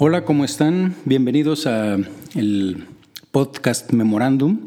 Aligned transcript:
Hola, 0.00 0.24
¿cómo 0.24 0.44
están? 0.44 0.94
Bienvenidos 1.06 1.66
a 1.66 1.98
el 2.36 2.84
podcast 3.32 3.90
Memorandum, 3.90 4.60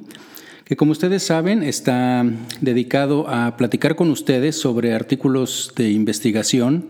que 0.66 0.76
como 0.76 0.92
ustedes 0.92 1.24
saben 1.24 1.64
está 1.64 2.26
dedicado 2.60 3.30
a 3.30 3.56
platicar 3.56 3.96
con 3.96 4.10
ustedes 4.10 4.60
sobre 4.60 4.94
artículos 4.94 5.72
de 5.78 5.90
investigación, 5.92 6.88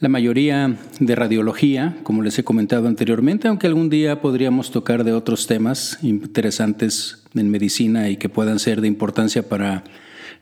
la 0.00 0.10
mayoría 0.10 0.76
de 1.00 1.14
radiología, 1.14 1.96
como 2.02 2.22
les 2.22 2.38
he 2.38 2.44
comentado 2.44 2.88
anteriormente, 2.88 3.48
aunque 3.48 3.68
algún 3.68 3.88
día 3.88 4.20
podríamos 4.20 4.70
tocar 4.70 5.02
de 5.02 5.14
otros 5.14 5.46
temas 5.46 5.98
interesantes 6.02 7.24
en 7.34 7.50
medicina 7.50 8.10
y 8.10 8.18
que 8.18 8.28
puedan 8.28 8.58
ser 8.58 8.82
de 8.82 8.88
importancia 8.88 9.48
para 9.48 9.82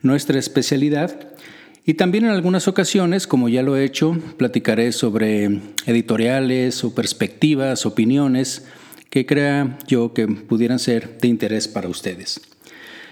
nuestra 0.03 0.41
especialidad. 0.41 1.29
Y 1.87 1.95
también 1.95 2.25
en 2.25 2.31
algunas 2.31 2.67
ocasiones, 2.67 3.27
como 3.27 3.51
ya 3.51 3.63
lo 3.63 3.77
he 3.77 3.85
hecho, 3.85 4.17
platicaré 4.39 4.91
sobre 4.93 5.61
editoriales 5.85 6.83
o 6.83 6.95
perspectivas, 6.95 7.85
opiniones 7.85 8.65
que 9.11 9.27
crea 9.27 9.79
yo 9.87 10.15
que 10.15 10.27
pudieran 10.27 10.79
ser 10.79 11.19
de 11.19 11.29
interés 11.29 11.69
para 11.69 11.89
ustedes. 11.89 12.41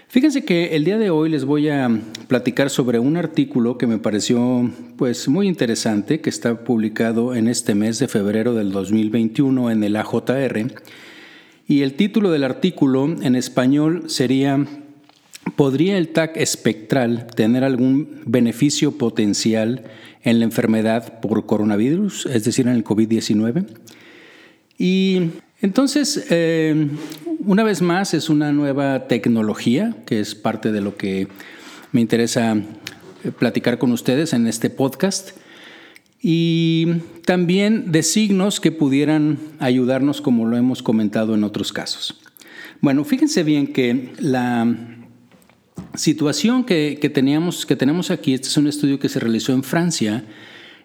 Fíjense 0.07 0.43
que 0.43 0.75
el 0.75 0.85
día 0.85 0.97
de 0.97 1.09
hoy 1.11 1.29
les 1.29 1.45
voy 1.45 1.69
a 1.69 1.89
platicar 2.27 2.69
sobre 2.69 2.99
un 2.99 3.15
artículo 3.15 3.77
que 3.77 3.87
me 3.87 3.99
pareció 3.99 4.71
pues 4.97 5.27
muy 5.27 5.47
interesante 5.47 6.19
que 6.19 6.29
está 6.29 6.63
publicado 6.63 7.35
en 7.35 7.47
este 7.47 7.73
mes 7.73 7.99
de 7.99 8.07
febrero 8.07 8.53
del 8.53 8.71
2021 8.71 9.71
en 9.71 9.83
el 9.83 9.95
AJR 9.95 10.71
y 11.67 11.81
el 11.81 11.93
título 11.93 12.29
del 12.31 12.43
artículo 12.43 13.05
en 13.05 13.35
español 13.35 14.03
sería 14.07 14.65
¿Podría 15.55 15.97
el 15.97 16.09
TAC 16.09 16.37
espectral 16.37 17.27
tener 17.27 17.63
algún 17.63 18.21
beneficio 18.25 18.97
potencial 18.97 19.83
en 20.23 20.39
la 20.39 20.45
enfermedad 20.45 21.19
por 21.19 21.45
coronavirus, 21.45 22.25
es 22.27 22.43
decir, 22.43 22.67
en 22.67 22.73
el 22.73 22.83
COVID-19? 22.83 23.65
Y 24.77 25.31
entonces, 25.61 26.25
eh, 26.29 26.89
una 27.39 27.63
vez 27.63 27.81
más, 27.81 28.13
es 28.13 28.29
una 28.29 28.51
nueva 28.51 29.07
tecnología 29.07 29.95
que 30.05 30.19
es 30.19 30.33
parte 30.33 30.71
de 30.71 30.81
lo 30.81 30.97
que 30.97 31.27
me 31.91 32.01
interesa 32.01 32.55
eh, 32.55 33.31
platicar 33.37 33.77
con 33.77 33.91
ustedes 33.91 34.33
en 34.33 34.47
este 34.47 34.69
podcast 34.69 35.37
y 36.21 36.87
también 37.25 37.91
de 37.91 38.01
signos 38.01 38.59
que 38.59 38.71
pudieran 38.71 39.37
ayudarnos 39.59 40.21
como 40.21 40.47
lo 40.47 40.57
hemos 40.57 40.81
comentado 40.81 41.35
en 41.35 41.43
otros 41.43 41.73
casos. 41.73 42.19
Bueno, 42.81 43.03
fíjense 43.03 43.43
bien 43.43 43.67
que 43.67 44.13
la 44.19 44.92
situación 45.95 46.63
que, 46.63 47.11
teníamos, 47.13 47.65
que 47.65 47.75
tenemos 47.75 48.11
aquí, 48.11 48.33
este 48.33 48.47
es 48.47 48.57
un 48.57 48.67
estudio 48.67 48.99
que 48.99 49.09
se 49.09 49.19
realizó 49.19 49.53
en 49.53 49.63
Francia 49.63 50.23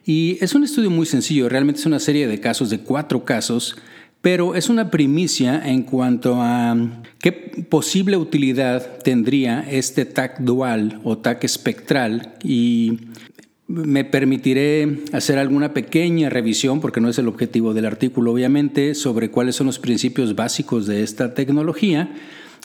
y 0.04 0.38
es 0.40 0.54
un 0.54 0.64
estudio 0.64 0.90
muy 0.90 1.06
sencillo, 1.06 1.48
realmente 1.48 1.80
es 1.80 1.86
una 1.86 1.98
serie 1.98 2.26
de 2.26 2.40
casos, 2.40 2.70
de 2.70 2.80
cuatro 2.80 3.24
casos, 3.24 3.76
pero 4.20 4.54
es 4.54 4.68
una 4.68 4.90
primicia 4.90 5.62
en 5.68 5.82
cuanto 5.82 6.42
a 6.42 6.76
qué 7.20 7.32
posible 7.32 8.16
utilidad 8.16 8.98
tendría 8.98 9.64
este 9.70 10.04
TAC 10.04 10.40
dual 10.40 11.00
o 11.04 11.18
TAC 11.18 11.44
espectral 11.44 12.34
y 12.42 12.98
me 13.68 14.04
permitiré 14.04 15.04
hacer 15.12 15.38
alguna 15.38 15.74
pequeña 15.74 16.30
revisión, 16.30 16.80
porque 16.80 17.02
no 17.02 17.10
es 17.10 17.18
el 17.18 17.28
objetivo 17.28 17.74
del 17.74 17.84
artículo, 17.84 18.32
obviamente, 18.32 18.94
sobre 18.94 19.30
cuáles 19.30 19.56
son 19.56 19.66
los 19.66 19.78
principios 19.78 20.34
básicos 20.34 20.86
de 20.86 21.02
esta 21.02 21.34
tecnología 21.34 22.10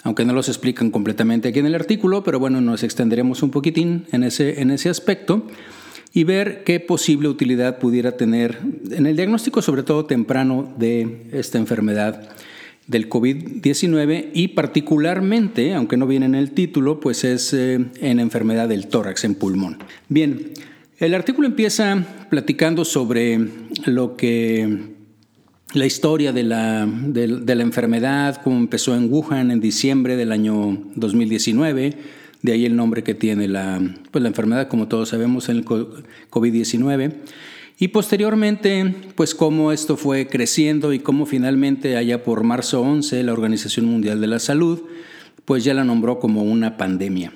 aunque 0.03 0.25
no 0.25 0.33
los 0.33 0.49
explican 0.49 0.91
completamente 0.91 1.49
aquí 1.49 1.59
en 1.59 1.65
el 1.65 1.75
artículo, 1.75 2.23
pero 2.23 2.39
bueno, 2.39 2.61
nos 2.61 2.83
extenderemos 2.83 3.43
un 3.43 3.51
poquitín 3.51 4.05
en 4.11 4.23
ese, 4.23 4.61
en 4.61 4.71
ese 4.71 4.89
aspecto 4.89 5.47
y 6.13 6.23
ver 6.23 6.63
qué 6.63 6.79
posible 6.79 7.27
utilidad 7.27 7.79
pudiera 7.79 8.17
tener 8.17 8.59
en 8.91 9.05
el 9.05 9.15
diagnóstico, 9.15 9.61
sobre 9.61 9.83
todo 9.83 10.05
temprano, 10.05 10.73
de 10.77 11.27
esta 11.31 11.57
enfermedad 11.57 12.29
del 12.87 13.09
COVID-19 13.09 14.29
y 14.33 14.49
particularmente, 14.49 15.73
aunque 15.73 15.97
no 15.97 16.05
viene 16.05 16.25
en 16.25 16.35
el 16.35 16.51
título, 16.51 16.99
pues 16.99 17.23
es 17.23 17.53
eh, 17.53 17.85
en 18.01 18.19
enfermedad 18.19 18.67
del 18.67 18.87
tórax, 18.87 19.23
en 19.23 19.35
pulmón. 19.35 19.77
Bien, 20.09 20.51
el 20.99 21.15
artículo 21.15 21.47
empieza 21.47 22.05
platicando 22.29 22.85
sobre 22.85 23.39
lo 23.85 24.15
que 24.15 24.93
la 25.73 25.85
historia 25.85 26.31
de 26.31 26.43
la, 26.43 26.85
de, 26.87 27.27
la, 27.27 27.63
enfermedad, 27.63 28.41
cómo 28.43 28.57
empezó 28.57 28.95
en 28.95 29.11
Wuhan 29.11 29.49
en 29.49 29.59
diciembre 29.59 30.15
del 30.15 30.31
año 30.31 30.77
2019, 30.95 31.93
de 32.41 32.51
ahí 32.51 32.65
el 32.65 32.75
nombre 32.75 33.03
que 33.03 33.15
tiene 33.15 33.47
la, 33.47 33.81
pues 34.11 34.21
la 34.21 34.27
enfermedad, 34.27 34.67
como 34.67 34.87
todos 34.87 35.09
sabemos, 35.09 35.49
el 35.49 35.65
COVID-19. 35.65 37.13
Y 37.79 37.87
posteriormente, 37.87 38.93
pues 39.15 39.33
cómo 39.33 39.71
esto 39.71 39.97
fue 39.97 40.27
creciendo 40.27 40.93
y 40.93 40.99
cómo 40.99 41.25
finalmente 41.25 41.97
allá 41.97 42.23
por 42.23 42.43
marzo 42.43 42.81
11 42.81 43.23
la 43.23 43.33
Organización 43.33 43.87
Mundial 43.87 44.21
de 44.21 44.27
la 44.27 44.39
Salud, 44.39 44.83
pues 45.45 45.63
ya 45.63 45.73
la 45.73 45.83
nombró 45.83 46.19
como 46.19 46.43
una 46.43 46.77
pandemia. 46.77 47.33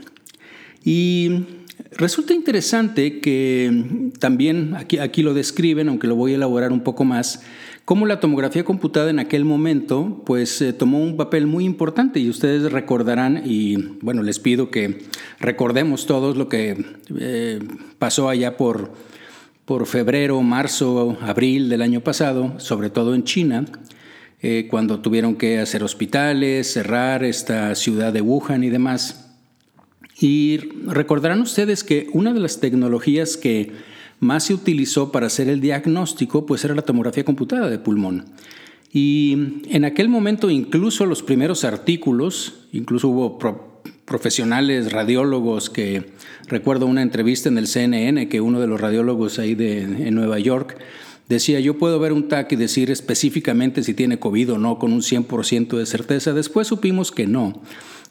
Y 0.83 1.45
resulta 1.91 2.33
interesante 2.33 3.19
que 3.19 4.11
también 4.19 4.75
aquí, 4.75 4.99
aquí 4.99 5.23
lo 5.23 5.33
describen, 5.33 5.89
aunque 5.89 6.07
lo 6.07 6.15
voy 6.15 6.33
a 6.33 6.35
elaborar 6.35 6.71
un 6.71 6.81
poco 6.81 7.03
más, 7.03 7.41
cómo 7.87 8.05
la 8.05 8.19
tomografía 8.19 8.65
computada 8.65 9.09
en 9.09 9.19
aquel 9.19 9.45
momento 9.45 10.21
pues 10.25 10.61
eh, 10.61 10.73
tomó 10.73 10.99
un 10.99 11.15
papel 11.15 11.47
muy 11.47 11.63
importante 11.63 12.19
y 12.19 12.29
ustedes 12.29 12.69
recordarán 12.69 13.43
y 13.45 13.77
bueno 14.01 14.23
les 14.23 14.39
pido 14.39 14.69
que 14.69 15.05
recordemos 15.39 16.05
todos 16.05 16.35
lo 16.35 16.49
que 16.49 16.83
eh, 17.17 17.59
pasó 17.97 18.27
allá 18.27 18.57
por, 18.57 18.91
por 19.63 19.85
febrero, 19.85 20.41
marzo, 20.41 21.17
abril 21.21 21.69
del 21.69 21.81
año 21.81 22.01
pasado, 22.01 22.59
sobre 22.59 22.89
todo 22.89 23.15
en 23.15 23.23
China, 23.23 23.63
eh, 24.41 24.67
cuando 24.69 24.99
tuvieron 24.99 25.37
que 25.37 25.59
hacer 25.59 25.81
hospitales, 25.81 26.69
cerrar 26.69 27.23
esta 27.23 27.73
ciudad 27.73 28.11
de 28.11 28.19
Wuhan 28.19 28.65
y 28.65 28.69
demás. 28.69 29.33
Y 30.19 30.57
recordarán 30.87 31.39
ustedes 31.39 31.85
que 31.85 32.09
una 32.11 32.33
de 32.33 32.41
las 32.41 32.59
tecnologías 32.59 33.37
que 33.37 33.71
más 34.19 34.45
se 34.45 34.53
utilizó 34.53 35.11
para 35.11 35.27
hacer 35.27 35.49
el 35.49 35.61
diagnóstico, 35.61 36.45
pues 36.45 36.63
era 36.65 36.75
la 36.75 36.81
tomografía 36.81 37.23
computada 37.23 37.69
de 37.69 37.79
pulmón. 37.79 38.25
Y 38.91 39.61
en 39.69 39.85
aquel 39.85 40.09
momento 40.09 40.49
incluso 40.49 41.05
los 41.05 41.21
primeros 41.21 41.63
artículos, 41.63 42.67
incluso 42.71 43.09
hubo 43.09 43.37
profesionales, 44.05 44.91
radiólogos, 44.91 45.69
que 45.69 46.11
recuerdo 46.47 46.85
una 46.85 47.01
entrevista 47.01 47.49
en 47.49 47.57
el 47.57 47.67
CNN 47.67 48.29
que 48.29 48.41
uno 48.41 48.59
de 48.59 48.67
los 48.67 48.79
radiólogos 48.79 49.39
ahí 49.39 49.55
de, 49.55 49.81
en 49.81 50.15
Nueva 50.15 50.39
York 50.39 50.77
decía, 51.27 51.59
yo 51.59 51.77
puedo 51.77 51.99
ver 51.99 52.13
un 52.13 52.29
TAC 52.29 52.53
y 52.53 52.55
decir 52.55 52.89
específicamente 52.89 53.83
si 53.83 53.93
tiene 53.93 54.17
COVID 54.17 54.53
o 54.53 54.57
no 54.57 54.79
con 54.79 54.93
un 54.93 55.01
100% 55.01 55.77
de 55.77 55.85
certeza. 55.85 56.33
Después 56.33 56.67
supimos 56.67 57.11
que 57.11 57.27
no 57.27 57.61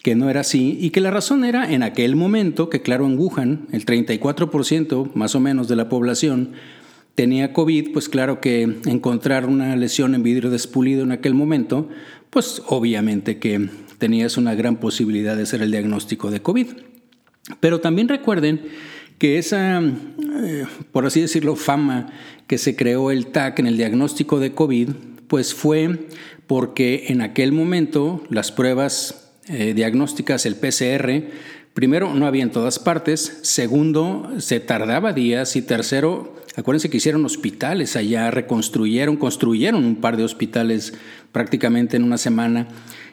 que 0.06 0.14
no 0.14 0.30
era 0.30 0.42
así 0.42 0.78
y 0.80 0.90
que 0.90 1.00
la 1.00 1.10
razón 1.10 1.44
era 1.44 1.68
en 1.68 1.82
aquel 1.82 2.14
momento 2.14 2.70
que 2.70 2.80
claro 2.80 3.06
en 3.06 3.18
Wuhan 3.18 3.66
el 3.72 3.84
34% 3.84 5.10
más 5.14 5.34
o 5.34 5.40
menos 5.40 5.66
de 5.66 5.74
la 5.74 5.88
población 5.88 6.52
tenía 7.16 7.52
COVID, 7.52 7.92
pues 7.92 8.08
claro 8.08 8.40
que 8.40 8.62
encontrar 8.86 9.46
una 9.46 9.74
lesión 9.74 10.14
en 10.14 10.22
vidrio 10.22 10.48
despulido 10.48 11.02
en 11.02 11.10
aquel 11.10 11.34
momento, 11.34 11.88
pues 12.30 12.62
obviamente 12.68 13.40
que 13.40 13.68
tenías 13.98 14.36
una 14.36 14.54
gran 14.54 14.76
posibilidad 14.76 15.34
de 15.34 15.42
hacer 15.42 15.60
el 15.60 15.72
diagnóstico 15.72 16.30
de 16.30 16.40
COVID. 16.40 16.68
Pero 17.58 17.80
también 17.80 18.06
recuerden 18.06 18.60
que 19.18 19.38
esa, 19.38 19.82
eh, 19.82 20.66
por 20.92 21.04
así 21.04 21.20
decirlo, 21.20 21.56
fama 21.56 22.12
que 22.46 22.58
se 22.58 22.76
creó 22.76 23.10
el 23.10 23.26
TAC 23.26 23.58
en 23.58 23.66
el 23.66 23.76
diagnóstico 23.76 24.38
de 24.38 24.52
COVID, 24.52 24.90
pues 25.26 25.52
fue 25.52 26.06
porque 26.46 27.06
en 27.08 27.22
aquel 27.22 27.50
momento 27.50 28.22
las 28.30 28.52
pruebas 28.52 29.25
eh, 29.48 29.74
diagnósticas, 29.74 30.46
el 30.46 30.56
PCR, 30.56 31.22
primero 31.74 32.12
no 32.14 32.26
había 32.26 32.42
en 32.42 32.50
todas 32.50 32.78
partes, 32.78 33.38
segundo 33.42 34.30
se 34.38 34.60
tardaba 34.60 35.12
días 35.12 35.56
y 35.56 35.62
tercero, 35.62 36.34
acuérdense 36.56 36.90
que 36.90 36.96
hicieron 36.96 37.24
hospitales 37.24 37.96
allá, 37.96 38.30
reconstruyeron, 38.30 39.16
construyeron 39.16 39.84
un 39.84 39.96
par 39.96 40.16
de 40.16 40.24
hospitales 40.24 40.94
prácticamente 41.32 41.96
en 41.96 42.02
una 42.02 42.18
semana 42.18 42.68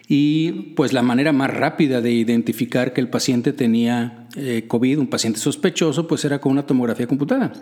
y 0.07 0.51
pues 0.75 0.94
la 0.94 1.01
manera 1.01 1.33
más 1.33 1.53
rápida 1.53 2.01
de 2.01 2.12
identificar 2.12 2.94
que 2.94 3.01
el 3.01 3.09
paciente 3.09 3.53
tenía 3.53 4.27
eh, 4.36 4.65
COVID, 4.68 5.00
un 5.00 5.07
paciente 5.07 5.39
sospechoso, 5.39 6.07
pues 6.07 6.25
era 6.25 6.39
con 6.39 6.51
una 6.51 6.65
tomografía 6.65 7.07
computada. 7.07 7.53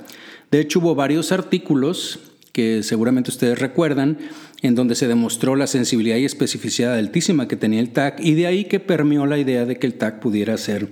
De 0.49 0.59
hecho 0.59 0.79
hubo 0.79 0.95
varios 0.95 1.31
artículos 1.31 2.19
que 2.51 2.83
seguramente 2.83 3.31
ustedes 3.31 3.59
recuerdan, 3.59 4.17
en 4.61 4.75
donde 4.75 4.95
se 4.95 5.07
demostró 5.07 5.55
la 5.55 5.67
sensibilidad 5.67 6.17
y 6.17 6.25
especificidad 6.25 6.95
altísima 6.95 7.47
que 7.47 7.55
tenía 7.55 7.79
el 7.79 7.91
TAC 7.91 8.19
y 8.19 8.33
de 8.33 8.47
ahí 8.47 8.65
que 8.65 8.79
permeó 8.79 9.25
la 9.25 9.37
idea 9.37 9.65
de 9.65 9.77
que 9.77 9.87
el 9.87 9.95
TAC 9.95 10.19
pudiera 10.19 10.57
ser 10.57 10.89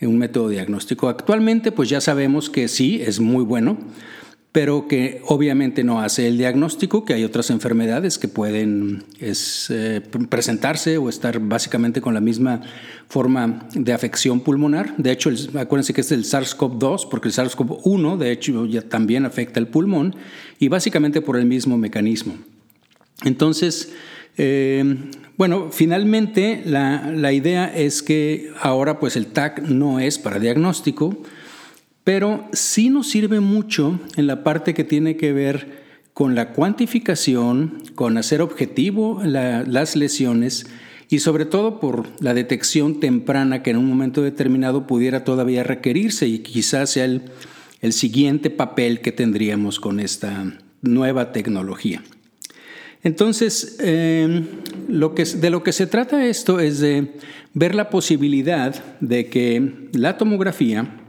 un 0.00 0.18
método 0.18 0.48
diagnóstico. 0.48 1.08
Actualmente 1.08 1.72
pues 1.72 1.88
ya 1.88 2.00
sabemos 2.00 2.50
que 2.50 2.68
sí, 2.68 3.00
es 3.02 3.20
muy 3.20 3.44
bueno, 3.44 3.78
pero 4.54 4.86
que 4.86 5.20
obviamente 5.26 5.82
no 5.82 6.00
hace 6.00 6.28
el 6.28 6.38
diagnóstico, 6.38 7.04
que 7.04 7.12
hay 7.12 7.24
otras 7.24 7.50
enfermedades 7.50 8.18
que 8.18 8.28
pueden 8.28 9.02
eh, 9.18 10.00
presentarse 10.28 10.96
o 10.96 11.08
estar 11.08 11.40
básicamente 11.40 12.00
con 12.00 12.14
la 12.14 12.20
misma 12.20 12.60
forma 13.08 13.66
de 13.74 13.92
afección 13.92 14.38
pulmonar. 14.38 14.94
De 14.96 15.10
hecho, 15.10 15.30
acuérdense 15.58 15.92
que 15.92 16.02
es 16.02 16.12
el 16.12 16.22
SARS-CoV-2, 16.22 17.08
porque 17.10 17.26
el 17.26 17.34
SARS-CoV-1, 17.34 18.16
de 18.16 18.30
hecho, 18.30 18.64
ya 18.66 18.82
también 18.82 19.26
afecta 19.26 19.58
el 19.58 19.66
pulmón, 19.66 20.14
y 20.64 20.68
básicamente 20.68 21.20
por 21.20 21.36
el 21.36 21.44
mismo 21.44 21.76
mecanismo. 21.76 22.36
Entonces, 23.22 23.92
eh, 24.38 24.82
bueno, 25.36 25.68
finalmente 25.70 26.62
la, 26.64 27.12
la, 27.14 27.34
idea 27.34 27.66
es 27.66 28.02
que 28.02 28.50
ahora 28.62 28.98
pues 28.98 29.16
el 29.16 29.26
TAC 29.26 29.60
no 29.60 30.00
es 30.00 30.18
para 30.18 30.38
diagnóstico, 30.38 31.18
pero 32.02 32.48
sí 32.54 32.88
nos 32.88 33.10
sirve 33.10 33.40
mucho 33.40 34.00
en 34.16 34.26
la 34.26 34.42
parte 34.42 34.72
que 34.72 34.84
tiene 34.84 35.18
que 35.18 35.34
ver 35.34 35.84
con 36.14 36.34
la 36.34 36.52
cuantificación, 36.54 37.82
con 37.94 38.16
hacer 38.16 38.40
objetivo 38.40 39.20
las 39.22 39.96
lesiones 39.96 40.66
y 41.10 41.18
sobre 41.18 41.44
todo 41.44 41.78
por 41.78 42.06
la 42.22 42.32
detección 42.32 43.00
temprana 43.00 43.62
que 43.62 43.70
en 43.70 43.76
un 43.76 43.86
momento 43.86 44.22
determinado 44.22 44.86
pudiera 44.86 45.24
todavía 45.24 45.62
requerirse 45.62 46.26
y 46.26 46.38
quizás 46.38 46.92
sea 46.92 47.04
el, 47.04 47.22
siguiente 47.92 48.50
papel 48.50 49.00
que 49.00 49.12
tendríamos 49.12 49.78
con 49.78 50.00
esta 50.00 50.58
nueva 50.82 51.32
tecnología. 51.32 52.02
Entonces, 53.02 53.76
que, 53.78 55.24
de 55.24 55.50
lo 55.50 55.62
que 55.62 55.72
se 55.72 55.86
trata 55.86 56.26
esto 56.26 56.60
es 56.60 56.80
de 56.80 57.12
ver 57.52 57.74
la 57.74 57.90
posibilidad 57.90 58.74
de 59.00 59.26
que 59.26 59.90
la 59.92 60.16
tomografía 60.16 61.00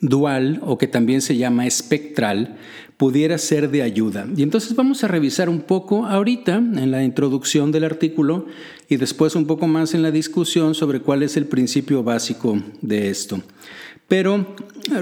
dual 0.00 0.60
o 0.62 0.78
que 0.78 0.86
también 0.86 1.20
se 1.20 1.36
llama 1.36 1.66
espectral 1.66 2.56
pudiera 2.96 3.38
ser 3.38 3.70
de 3.70 3.82
ayuda. 3.82 4.26
Y 4.36 4.42
entonces 4.42 4.74
vamos 4.74 5.04
a 5.04 5.08
revisar 5.08 5.48
un 5.48 5.60
poco 5.60 6.06
ahorita 6.06 6.56
en 6.56 6.90
la 6.90 7.04
introducción 7.04 7.72
del 7.72 7.84
artículo 7.84 8.46
y 8.88 8.96
después 8.96 9.34
un 9.36 9.46
poco 9.46 9.66
más 9.66 9.94
en 9.94 10.02
la 10.02 10.10
discusión 10.10 10.74
sobre 10.74 11.00
cuál 11.00 11.22
es 11.22 11.36
el 11.36 11.46
principio 11.46 12.02
básico 12.02 12.60
de 12.80 13.10
esto. 13.10 13.42
Pero 14.10 14.44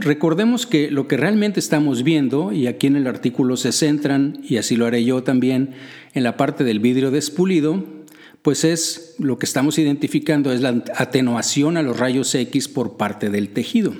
recordemos 0.02 0.66
que 0.66 0.90
lo 0.90 1.08
que 1.08 1.16
realmente 1.16 1.60
estamos 1.60 2.02
viendo, 2.02 2.52
y 2.52 2.66
aquí 2.66 2.88
en 2.88 2.96
el 2.96 3.06
artículo 3.06 3.56
se 3.56 3.72
centran, 3.72 4.42
y 4.46 4.58
así 4.58 4.76
lo 4.76 4.84
haré 4.84 5.02
yo 5.02 5.22
también, 5.22 5.70
en 6.12 6.24
la 6.24 6.36
parte 6.36 6.62
del 6.62 6.78
vidrio 6.78 7.10
despulido, 7.10 7.82
pues 8.42 8.64
es 8.64 9.14
lo 9.18 9.38
que 9.38 9.46
estamos 9.46 9.78
identificando 9.78 10.52
es 10.52 10.60
la 10.60 10.84
atenuación 10.94 11.78
a 11.78 11.82
los 11.82 11.98
rayos 11.98 12.34
X 12.34 12.68
por 12.68 12.98
parte 12.98 13.30
del 13.30 13.48
tejido. 13.48 13.94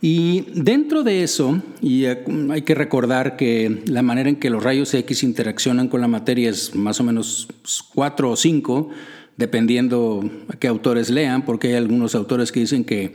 Y 0.00 0.44
dentro 0.54 1.02
de 1.02 1.24
eso, 1.24 1.60
y 1.82 2.04
eh, 2.04 2.22
hay 2.50 2.62
que 2.62 2.76
recordar 2.76 3.36
que 3.36 3.82
la 3.86 4.02
manera 4.02 4.28
en 4.28 4.36
que 4.36 4.50
los 4.50 4.62
rayos 4.62 4.94
X 4.94 5.24
interaccionan 5.24 5.88
con 5.88 6.00
la 6.00 6.06
materia 6.06 6.48
es 6.48 6.76
más 6.76 7.00
o 7.00 7.02
menos 7.02 7.48
cuatro 7.92 8.30
o 8.30 8.36
cinco, 8.36 8.90
dependiendo 9.36 10.22
a 10.48 10.56
qué 10.56 10.68
autores 10.68 11.10
lean, 11.10 11.44
porque 11.44 11.68
hay 11.68 11.74
algunos 11.74 12.14
autores 12.14 12.52
que 12.52 12.60
dicen 12.60 12.84
que 12.84 13.14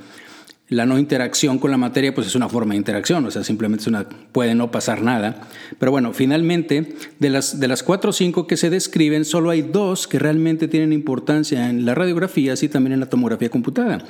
la 0.70 0.86
no 0.86 0.98
interacción 0.98 1.60
con 1.60 1.72
la 1.72 1.78
materia 1.78 2.16
pues 2.16 2.28
es 2.28 2.36
una 2.36 2.50
forma 2.50 2.74
de 2.74 2.78
interacción, 2.78 3.26
o 3.26 3.32
sea, 3.32 3.44
simplemente 3.44 3.86
puede 4.32 4.56
no 4.56 4.72
pasar 4.72 5.02
nada. 5.02 5.48
Pero 5.78 5.92
bueno, 5.92 6.14
finalmente, 6.14 6.96
de 7.20 7.30
las, 7.30 7.60
de 7.60 7.68
las 7.68 7.84
cuatro 7.84 8.12
o 8.12 8.14
cinco 8.14 8.48
que 8.48 8.58
se 8.58 8.70
describen, 8.70 9.26
solo 9.26 9.50
hay 9.50 9.62
dos 9.62 10.08
que 10.08 10.20
realmente 10.20 10.68
tienen 10.68 10.94
importancia 10.94 11.70
en 11.70 11.86
la 11.86 11.96
radiografía, 11.96 12.54
y 12.60 12.68
también 12.70 12.94
en 12.94 13.00
la 13.02 13.10
tomografía 13.10 13.50
computada, 13.50 14.06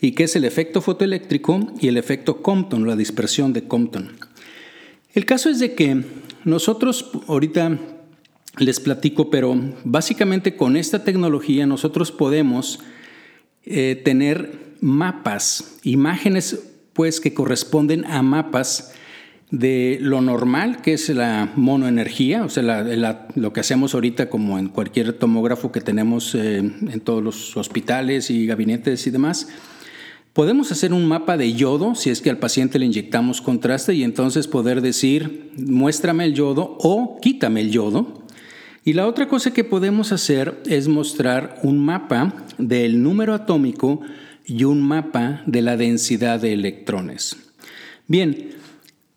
y 0.00 0.12
que 0.12 0.24
es 0.24 0.36
el 0.36 0.44
efecto 0.44 0.80
fotoeléctrico 0.80 1.72
y 1.80 1.88
el 1.88 1.96
efecto 1.96 2.42
Compton, 2.42 2.86
la 2.86 2.96
dispersión 2.96 3.52
de 3.52 3.64
Compton. 3.64 4.12
El 5.14 5.24
caso 5.24 5.50
es 5.50 5.58
de 5.58 5.74
que 5.74 6.04
nosotros 6.44 7.10
ahorita 7.26 7.78
les 8.58 8.80
platico, 8.80 9.30
pero 9.30 9.56
básicamente 9.84 10.56
con 10.56 10.76
esta 10.76 11.04
tecnología 11.04 11.66
nosotros 11.66 12.12
podemos 12.12 12.80
eh, 13.70 14.00
tener 14.04 14.76
mapas, 14.80 15.78
imágenes 15.82 16.60
pues 16.92 17.20
que 17.20 17.34
corresponden 17.34 18.04
a 18.04 18.22
mapas 18.22 18.92
de 19.50 19.98
lo 20.00 20.20
normal, 20.20 20.82
que 20.82 20.92
es 20.92 21.08
la 21.08 21.52
monoenergía, 21.56 22.44
o 22.44 22.48
sea, 22.48 23.26
lo 23.34 23.52
que 23.52 23.60
hacemos 23.60 23.94
ahorita 23.94 24.28
como 24.28 24.58
en 24.58 24.68
cualquier 24.68 25.12
tomógrafo 25.14 25.72
que 25.72 25.80
tenemos 25.80 26.34
eh, 26.34 26.58
en 26.58 27.00
todos 27.00 27.22
los 27.22 27.56
hospitales 27.56 28.30
y 28.30 28.46
gabinetes 28.46 29.06
y 29.06 29.10
demás. 29.10 29.48
Podemos 30.34 30.70
hacer 30.70 30.92
un 30.92 31.06
mapa 31.06 31.36
de 31.36 31.54
yodo 31.54 31.94
si 31.94 32.10
es 32.10 32.20
que 32.20 32.30
al 32.30 32.38
paciente 32.38 32.78
le 32.78 32.86
inyectamos 32.86 33.40
contraste 33.40 33.94
y 33.94 34.04
entonces 34.04 34.46
poder 34.46 34.82
decir, 34.82 35.50
muéstrame 35.56 36.24
el 36.24 36.34
yodo 36.34 36.76
o 36.80 37.18
quítame 37.20 37.62
el 37.62 37.70
yodo. 37.70 38.24
Y 38.84 38.92
la 38.92 39.06
otra 39.06 39.28
cosa 39.28 39.52
que 39.52 39.64
podemos 39.64 40.12
hacer 40.12 40.62
es 40.66 40.88
mostrar 40.88 41.58
un 41.62 41.78
mapa 41.78 42.34
del 42.58 43.02
número 43.02 43.34
atómico 43.34 44.00
y 44.44 44.64
un 44.64 44.82
mapa 44.82 45.42
de 45.46 45.62
la 45.62 45.76
densidad 45.76 46.40
de 46.40 46.52
electrones. 46.52 47.36
Bien, 48.06 48.50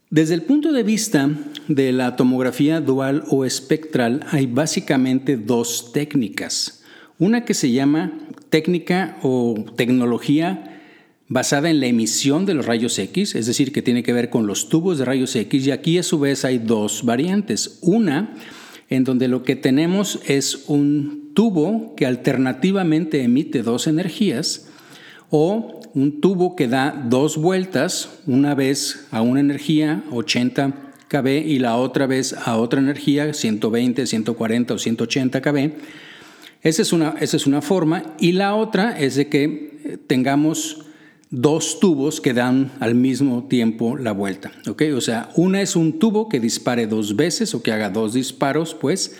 desde 0.09 0.33
el 0.33 0.41
punto 0.41 0.73
de 0.73 0.83
vista 0.83 1.29
de 1.67 1.93
la 1.93 2.15
tomografía 2.17 2.81
dual 2.81 3.23
o 3.29 3.45
espectral 3.45 4.25
hay 4.31 4.45
básicamente 4.45 5.37
dos 5.37 5.93
técnicas. 5.93 6.83
Una 7.17 7.45
que 7.45 7.53
se 7.53 7.71
llama 7.71 8.11
técnica 8.49 9.17
o 9.21 9.63
tecnología 9.77 10.81
basada 11.29 11.69
en 11.69 11.79
la 11.79 11.87
emisión 11.87 12.45
de 12.45 12.53
los 12.53 12.65
rayos 12.65 12.99
X, 12.99 13.35
es 13.35 13.45
decir, 13.45 13.71
que 13.71 13.81
tiene 13.81 14.03
que 14.03 14.11
ver 14.11 14.29
con 14.29 14.47
los 14.47 14.67
tubos 14.67 14.97
de 14.97 15.05
rayos 15.05 15.33
X, 15.33 15.65
y 15.65 15.71
aquí 15.71 15.97
a 15.97 16.03
su 16.03 16.19
vez 16.19 16.43
hay 16.43 16.57
dos 16.57 17.05
variantes. 17.05 17.79
Una 17.81 18.35
en 18.89 19.05
donde 19.05 19.29
lo 19.29 19.43
que 19.43 19.55
tenemos 19.55 20.19
es 20.27 20.65
un 20.67 21.20
tubo 21.33 21.95
que 21.95 22.05
alternativamente 22.05 23.23
emite 23.23 23.63
dos 23.63 23.87
energías, 23.87 24.67
o 25.29 25.79
un 25.93 26.21
tubo 26.21 26.55
que 26.55 26.67
da 26.67 26.91
dos 27.09 27.37
vueltas, 27.37 28.09
una 28.27 28.55
vez 28.55 29.07
a 29.11 29.21
una 29.21 29.39
energía 29.39 30.03
80 30.11 30.91
kb 31.07 31.27
y 31.45 31.59
la 31.59 31.75
otra 31.75 32.07
vez 32.07 32.33
a 32.33 32.57
otra 32.57 32.79
energía 32.79 33.33
120, 33.33 34.07
140 34.07 34.73
o 34.73 34.77
180 34.77 35.41
kb. 35.41 35.71
Esa 36.61 36.81
es 36.81 36.93
una, 36.93 37.15
esa 37.19 37.37
es 37.37 37.47
una 37.47 37.61
forma. 37.61 38.03
Y 38.19 38.33
la 38.33 38.55
otra 38.55 38.97
es 38.97 39.15
de 39.15 39.27
que 39.27 39.79
eh, 39.83 39.97
tengamos 40.07 40.85
dos 41.31 41.79
tubos 41.79 42.21
que 42.21 42.33
dan 42.33 42.71
al 42.79 42.93
mismo 42.93 43.45
tiempo 43.45 43.97
la 43.97 44.11
vuelta. 44.11 44.51
O 44.67 45.01
sea, 45.01 45.29
una 45.35 45.61
es 45.61 45.75
un 45.75 45.97
tubo 45.97 46.29
que 46.29 46.39
dispare 46.39 46.87
dos 46.87 47.15
veces 47.15 47.55
o 47.55 47.63
que 47.63 47.71
haga 47.71 47.89
dos 47.89 48.13
disparos, 48.13 48.75
pues, 48.75 49.15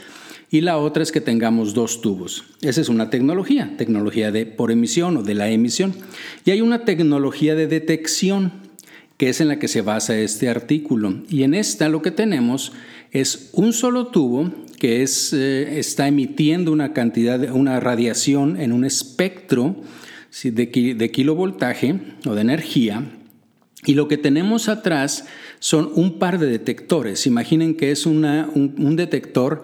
y 0.52 0.60
la 0.60 0.78
otra 0.78 1.02
es 1.02 1.14
que 1.14 1.22
tengamos 1.22 1.74
dos 1.74 2.02
tubos. 2.02 2.44
Esa 2.62 2.82
es 2.82 2.90
una 2.90 3.10
tecnología, 3.10 3.74
tecnología 3.78 4.32
de 4.32 4.46
por 4.46 4.70
emisión 4.70 5.16
o 5.16 5.24
de 5.24 5.34
la 5.34 5.50
emisión. 5.50 5.96
Y 6.44 6.52
hay 6.52 6.60
una 6.60 6.84
tecnología 6.84 7.56
de 7.56 7.68
detección, 7.68 8.52
que 9.16 9.30
es 9.30 9.40
en 9.40 9.48
la 9.48 9.60
que 9.60 9.70
se 9.70 9.82
basa 9.82 10.20
este 10.20 10.50
artículo. 10.50 11.24
Y 11.30 11.44
en 11.44 11.54
esta 11.54 11.88
lo 11.88 12.02
que 12.02 12.12
tenemos 12.12 12.74
es 13.12 13.50
un 13.54 13.72
solo 13.72 14.08
tubo 14.08 14.52
que 14.78 15.04
es, 15.04 15.32
eh, 15.32 15.80
está 15.80 16.10
emitiendo 16.10 16.74
una 16.74 16.92
cantidad, 16.92 17.40
una 17.52 17.80
radiación 17.80 18.60
en 18.60 18.74
un 18.74 18.84
espectro 18.84 19.78
de, 20.44 21.12
kilovoltaje 21.12 21.96
o 22.26 22.36
de 22.36 22.42
energía. 22.42 23.06
Y 23.86 23.94
lo 23.94 24.10
que 24.10 24.18
tenemos 24.18 24.68
atrás 24.68 25.28
son 25.60 25.92
un 25.96 26.20
par 26.20 26.40
de 26.40 26.48
detectores. 26.48 27.26
Imaginen 27.26 27.76
que 27.76 27.92
es 27.92 28.06
un 28.06 28.96
detector 28.98 29.64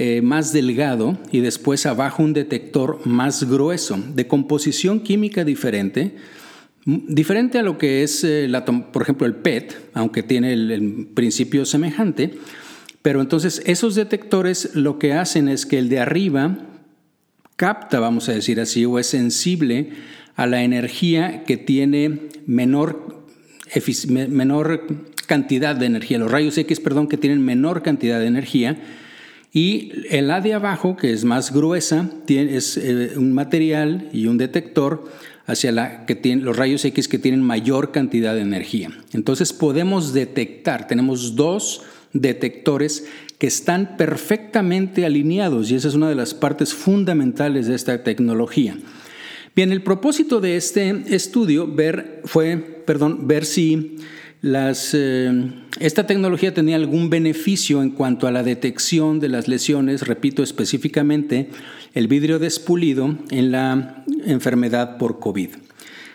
eh, 0.00 0.22
más 0.22 0.52
delgado 0.52 1.18
y 1.32 1.40
después 1.40 1.84
abajo 1.84 2.22
un 2.22 2.32
detector 2.32 3.04
más 3.04 3.42
grueso, 3.50 3.98
de 4.14 4.28
composición 4.28 5.00
química 5.00 5.42
diferente, 5.42 6.14
diferente 6.84 7.58
a 7.58 7.62
lo 7.62 7.78
que 7.78 8.04
es, 8.04 8.22
eh, 8.22 8.48
por 8.92 9.02
ejemplo, 9.02 9.26
el 9.26 9.34
PET, 9.34 9.90
aunque 9.94 10.22
tiene 10.22 10.52
el, 10.52 11.08
principio 11.14 11.64
semejante. 11.64 12.34
Pero 13.02 13.20
entonces 13.20 13.60
esos 13.66 13.96
detectores 13.96 14.70
lo 14.76 15.00
que 15.00 15.14
hacen 15.14 15.48
es 15.48 15.66
que 15.66 15.80
el 15.80 15.88
de 15.88 15.98
arriba 15.98 16.58
capta, 17.56 17.98
vamos 17.98 18.28
a 18.28 18.34
decir 18.34 18.60
así, 18.60 18.84
o 18.84 19.00
es 19.00 19.08
sensible 19.08 19.90
a 20.36 20.46
la 20.46 20.62
energía 20.62 21.42
que 21.42 21.56
tiene 21.56 22.28
menor, 22.46 23.26
menor 24.06 24.86
cantidad 25.26 25.74
de 25.74 25.86
energía, 25.86 26.18
los 26.18 26.30
rayos 26.30 26.56
X, 26.56 26.78
perdón, 26.78 27.08
que 27.08 27.16
tienen 27.16 27.44
menor 27.44 27.82
cantidad 27.82 28.20
de 28.20 28.26
energía, 28.26 28.80
y 29.52 29.92
el 30.10 30.30
A 30.30 30.40
de 30.40 30.54
abajo, 30.54 30.96
que 30.96 31.12
es 31.12 31.24
más 31.24 31.52
gruesa, 31.52 32.10
es 32.28 32.76
eh, 32.76 33.12
un 33.16 33.32
material 33.32 34.08
y 34.12 34.26
un 34.26 34.36
detector 34.36 35.10
hacia 35.46 35.72
la 35.72 36.04
que 36.04 36.14
tiene, 36.14 36.42
los 36.42 36.56
rayos 36.56 36.84
X 36.84 37.08
que 37.08 37.18
tienen 37.18 37.42
mayor 37.42 37.90
cantidad 37.90 38.34
de 38.34 38.42
energía. 38.42 38.90
Entonces 39.14 39.54
podemos 39.54 40.12
detectar, 40.12 40.86
tenemos 40.86 41.36
dos 41.36 41.82
detectores 42.12 43.06
que 43.38 43.46
están 43.46 43.96
perfectamente 43.96 45.06
alineados 45.06 45.70
y 45.70 45.76
esa 45.76 45.88
es 45.88 45.94
una 45.94 46.08
de 46.08 46.14
las 46.14 46.34
partes 46.34 46.74
fundamentales 46.74 47.66
de 47.66 47.74
esta 47.74 48.02
tecnología. 48.02 48.76
Bien, 49.56 49.72
el 49.72 49.82
propósito 49.82 50.40
de 50.40 50.56
este 50.56 51.02
estudio 51.08 51.66
ver, 51.66 52.20
fue 52.24 52.56
perdón, 52.56 53.26
ver 53.26 53.44
si 53.44 53.96
eh, 54.42 55.50
esta 55.80 56.06
tecnología 56.06 56.54
tenía 56.54 56.76
algún 56.76 57.10
beneficio 57.10 57.82
en 57.82 57.90
cuanto 57.90 58.26
a 58.26 58.32
la 58.32 58.42
detección 58.42 59.20
de 59.20 59.28
las 59.28 59.48
lesiones, 59.48 60.06
repito 60.06 60.42
específicamente, 60.42 61.50
el 61.94 62.08
vidrio 62.08 62.38
despulido 62.38 63.16
en 63.30 63.50
la 63.50 64.04
enfermedad 64.24 64.98
por 64.98 65.18
COVID. 65.18 65.50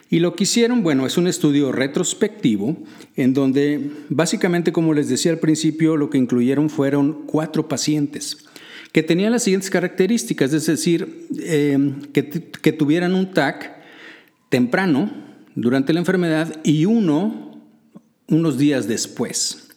Y 0.09 0.19
lo 0.19 0.35
que 0.35 0.43
hicieron, 0.43 0.83
bueno, 0.83 1.05
es 1.05 1.17
un 1.17 1.27
estudio 1.27 1.71
retrospectivo 1.71 2.77
en 3.15 3.33
donde 3.33 3.91
básicamente, 4.09 4.71
como 4.71 4.93
les 4.93 5.09
decía 5.09 5.31
al 5.31 5.39
principio, 5.39 5.97
lo 5.97 6.09
que 6.09 6.17
incluyeron 6.17 6.69
fueron 6.69 7.23
cuatro 7.25 7.67
pacientes. 7.67 8.45
que 8.91 9.01
tenían 9.01 9.31
las 9.31 9.41
siguientes 9.41 9.71
características, 9.71 10.53
es 10.53 10.67
decir, 10.67 11.25
eh, 11.39 11.93
que 12.13 12.71
tuvieran 12.71 13.15
un 13.15 13.31
TAC 13.33 13.75
temprano 14.49 15.11
durante 15.55 15.93
la 15.93 15.99
enfermedad 15.99 16.61
y 16.63 16.85
uno 16.85 17.52
unos 18.33 18.57
días 18.57 18.87
después. 18.87 19.69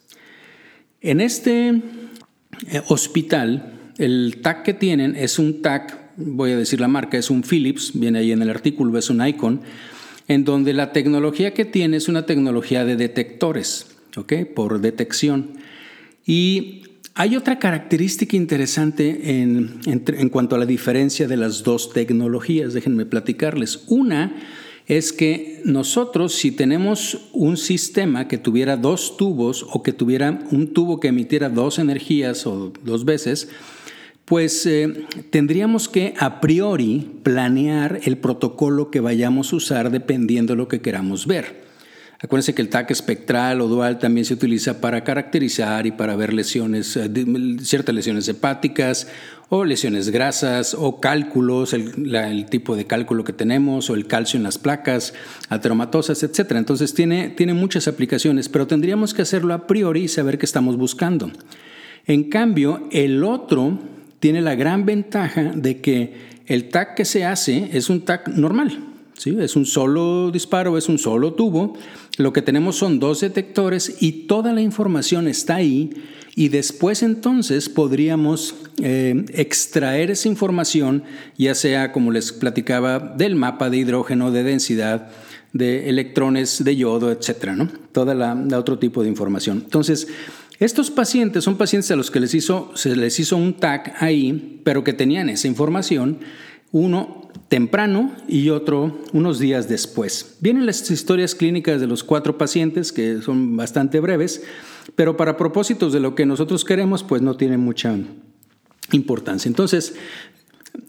En 1.01 1.21
este 1.21 1.69
eh, 1.69 2.81
hospital, 2.87 3.91
el 3.97 4.39
TAC 4.41 4.63
que 4.63 4.73
tienen 4.73 5.15
es 5.15 5.39
un 5.39 5.61
TAC, 5.61 5.97
voy 6.17 6.51
a 6.51 6.57
decir 6.57 6.79
la 6.79 6.87
marca, 6.87 7.17
es 7.17 7.29
un 7.29 7.43
Philips, 7.43 7.91
viene 7.93 8.19
ahí 8.19 8.31
en 8.31 8.41
el 8.41 8.49
artículo, 8.49 8.97
es 8.97 9.09
un 9.09 9.25
Icon, 9.25 9.61
en 10.27 10.43
donde 10.43 10.73
la 10.73 10.91
tecnología 10.91 11.53
que 11.53 11.65
tiene 11.65 11.97
es 11.97 12.07
una 12.07 12.25
tecnología 12.25 12.83
de 12.83 12.95
detectores, 12.95 13.87
¿ok? 14.15 14.33
Por 14.53 14.81
detección. 14.81 15.51
Y 16.25 16.83
hay 17.13 17.35
otra 17.35 17.57
característica 17.57 18.35
interesante 18.35 19.41
en, 19.41 19.79
en, 19.85 20.29
cuanto 20.29 20.55
a 20.55 20.59
la 20.59 20.65
diferencia 20.65 21.27
de 21.27 21.37
las 21.37 21.63
dos 21.63 21.93
tecnologías, 21.93 22.73
déjenme 22.73 23.05
platicarles. 23.05 23.83
Una 23.87 24.35
es 24.87 25.11
que 25.11 25.61
nosotros 25.65 26.33
si 26.33 26.51
tenemos 26.51 27.29
un 27.33 27.57
sistema 27.57 28.27
que 28.27 28.37
tuviera 28.37 28.77
dos 28.77 29.17
tubos 29.17 29.65
o 29.69 29.83
que 29.83 29.91
tuviera 29.91 30.39
un 30.51 30.73
tubo 30.73 30.99
que 30.99 31.09
emitiera 31.09 31.49
dos 31.49 31.77
energías 31.77 32.47
o 32.47 32.71
dos 32.83 33.03
veces, 33.03 33.49
pues 34.23 34.65
eh, 34.65 35.05
tendríamos 35.29 35.89
que 35.89 36.13
a 36.17 36.39
priori 36.39 37.19
planear 37.23 37.99
el 38.03 38.17
protocolo 38.17 38.89
que 38.89 39.01
vayamos 39.01 39.51
a 39.51 39.57
usar 39.57 39.91
dependiendo 39.91 40.53
de 40.53 40.57
lo 40.57 40.67
que 40.67 40.81
queramos 40.81 41.27
ver. 41.27 41.66
Acuérdense 42.19 42.55
que 42.55 42.63
el 42.63 42.69
TAC 42.69 42.89
espectral 42.89 43.61
o 43.61 43.67
dual 43.67 43.99
también 43.99 44.25
se 44.25 44.33
utiliza 44.33 44.81
para 44.81 45.03
caracterizar 45.03 45.85
y 45.85 45.91
para 45.91 46.15
ver 46.15 46.33
lesiones, 46.33 46.97
eh, 46.97 47.09
ciertas 47.61 47.93
lesiones 47.93 48.27
hepáticas 48.27 49.07
o 49.49 49.63
lesiones 49.63 50.09
grasas 50.09 50.73
o 50.73 50.99
cálculos, 50.99 51.73
el, 51.73 52.45
tipo 52.49 52.75
de 52.75 52.85
cálculo 52.85 53.23
que 53.23 53.33
tenemos 53.33 53.91
o 53.91 53.93
el 53.93 54.07
calcio 54.07 54.37
en 54.37 54.43
las 54.43 54.57
placas, 54.57 55.13
ateromatosas, 55.49 56.23
etc. 56.23 56.53
Entonces 56.53 56.95
tiene, 56.95 57.29
tiene 57.29 57.53
muchas 57.53 57.87
aplicaciones, 57.87 58.49
pero 58.49 58.65
tendríamos 58.65 59.13
que 59.13 59.21
hacerlo 59.21 59.53
a 59.53 59.67
priori 59.67 60.05
y 60.05 60.07
saber 60.07 60.39
qué 60.39 60.45
estamos 60.47 60.75
buscando. 60.75 61.31
En 62.07 62.29
cambio, 62.31 62.87
el 62.91 63.23
otro 63.23 63.77
tiene 64.19 64.41
la 64.41 64.55
gran 64.55 64.87
ventaja 64.87 65.51
de 65.53 65.81
que 65.81 66.37
el 66.47 66.69
TAC 66.69 66.95
que 66.95 67.05
se 67.05 67.25
hace 67.25 67.69
es 67.73 67.91
un 67.91 68.05
TAC 68.05 68.29
normal. 68.29 68.86
¿Sí? 69.17 69.35
Es 69.39 69.55
un 69.55 69.65
solo 69.65 70.31
disparo, 70.31 70.77
es 70.77 70.87
un 70.89 70.97
solo 70.97 71.33
tubo. 71.33 71.73
Lo 72.17 72.33
que 72.33 72.41
tenemos 72.41 72.75
son 72.77 72.99
dos 72.99 73.21
detectores 73.21 73.97
y 74.01 74.27
toda 74.27 74.53
la 74.53 74.61
información 74.61 75.27
está 75.27 75.55
ahí 75.55 75.91
y 76.35 76.49
después 76.49 77.01
entonces 77.01 77.67
podríamos 77.67 78.55
eh, 78.81 79.25
extraer 79.33 80.11
esa 80.11 80.27
información, 80.27 81.03
ya 81.37 81.55
sea 81.55 81.91
como 81.91 82.11
les 82.11 82.31
platicaba, 82.31 82.99
del 82.99 83.35
mapa 83.35 83.69
de 83.69 83.77
hidrógeno, 83.77 84.31
de 84.31 84.43
densidad, 84.43 85.09
de 85.53 85.89
electrones, 85.89 86.63
de 86.63 86.75
yodo, 86.75 87.11
etcétera, 87.11 87.55
¿no? 87.55 87.69
Toda 87.91 88.13
la, 88.13 88.35
la 88.35 88.59
otro 88.59 88.77
tipo 88.77 89.01
de 89.01 89.09
información. 89.09 89.63
Entonces, 89.65 90.07
estos 90.59 90.89
pacientes 90.89 91.43
son 91.43 91.55
pacientes 91.55 91.89
a 91.91 91.95
los 91.95 92.09
que 92.09 92.19
les 92.19 92.33
hizo, 92.33 92.71
se 92.75 92.95
les 92.95 93.19
hizo 93.19 93.37
un 93.37 93.53
TAC 93.53 93.95
ahí, 93.99 94.61
pero 94.63 94.83
que 94.83 94.93
tenían 94.93 95.29
esa 95.29 95.47
información, 95.47 96.19
uno 96.71 97.29
temprano 97.47 98.11
y 98.27 98.49
otro 98.49 98.99
unos 99.13 99.39
días 99.39 99.69
después. 99.69 100.37
Vienen 100.41 100.65
las 100.65 100.89
historias 100.91 101.35
clínicas 101.35 101.79
de 101.79 101.87
los 101.87 102.03
cuatro 102.03 102.37
pacientes, 102.37 102.91
que 102.91 103.21
son 103.21 103.55
bastante 103.55 103.99
breves, 103.99 104.43
pero 104.95 105.17
para 105.17 105.37
propósitos 105.37 105.93
de 105.93 105.99
lo 105.99 106.15
que 106.15 106.25
nosotros 106.25 106.65
queremos, 106.65 107.03
pues 107.03 107.21
no 107.21 107.37
tienen 107.37 107.59
mucha 107.59 107.97
importancia. 108.91 109.49
Entonces, 109.49 109.95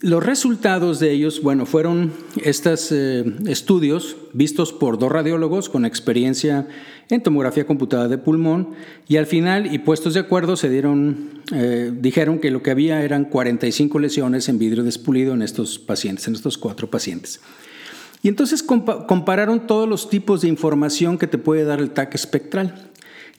los 0.01 0.23
resultados 0.23 0.99
de 0.99 1.11
ellos, 1.11 1.41
bueno, 1.41 1.65
fueron 1.65 2.13
estos 2.43 2.91
eh, 2.91 3.25
estudios 3.47 4.15
vistos 4.33 4.71
por 4.71 4.97
dos 4.97 5.11
radiólogos 5.11 5.67
con 5.67 5.85
experiencia 5.85 6.67
en 7.09 7.23
tomografía 7.23 7.65
computada 7.65 8.07
de 8.07 8.17
pulmón 8.17 8.69
y 9.07 9.17
al 9.17 9.25
final, 9.25 9.73
y 9.73 9.79
puestos 9.79 10.13
de 10.13 10.21
acuerdo, 10.21 10.55
se 10.55 10.69
dieron, 10.69 11.41
eh, 11.53 11.91
dijeron 11.93 12.39
que 12.39 12.51
lo 12.51 12.63
que 12.63 12.71
había 12.71 13.03
eran 13.03 13.25
45 13.25 13.99
lesiones 13.99 14.47
en 14.47 14.59
vidrio 14.59 14.83
despulido 14.83 15.33
en 15.33 15.41
estos 15.41 15.79
pacientes, 15.79 16.27
en 16.27 16.35
estos 16.35 16.57
cuatro 16.57 16.89
pacientes. 16.89 17.41
Y 18.21 18.27
entonces 18.27 18.61
compararon 18.63 19.65
todos 19.65 19.87
los 19.87 20.09
tipos 20.09 20.41
de 20.41 20.49
información 20.49 21.17
que 21.17 21.27
te 21.27 21.37
puede 21.37 21.63
dar 21.63 21.79
el 21.79 21.91
TAC 21.91 22.15
espectral. 22.15 22.89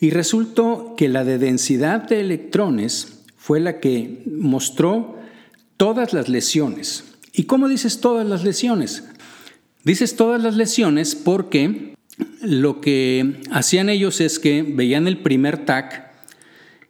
Y 0.00 0.11
resultó 0.11 0.95
que 0.97 1.11
la 1.11 1.25
de 1.25 1.37
densidad 1.37 2.09
de 2.09 2.21
electrones 2.21 3.21
fue 3.37 3.61
la 3.61 3.78
que 3.78 4.23
mostró 4.26 5.20
todas 5.81 6.13
las 6.13 6.29
lesiones. 6.29 7.05
¿Y 7.33 7.45
cómo 7.45 7.67
dices 7.67 8.03
todas 8.03 8.27
las 8.27 8.45
lesiones? 8.45 9.03
Dices 9.83 10.15
todas 10.15 10.43
las 10.43 10.55
lesiones 10.55 11.15
porque 11.15 11.95
lo 12.43 12.83
que 12.83 13.41
hacían 13.51 13.89
ellos 13.89 14.21
es 14.21 14.39
que 14.39 14.63
veían 14.63 15.09
el 15.09 15.23
primer 15.23 15.65
TAC 15.65 16.13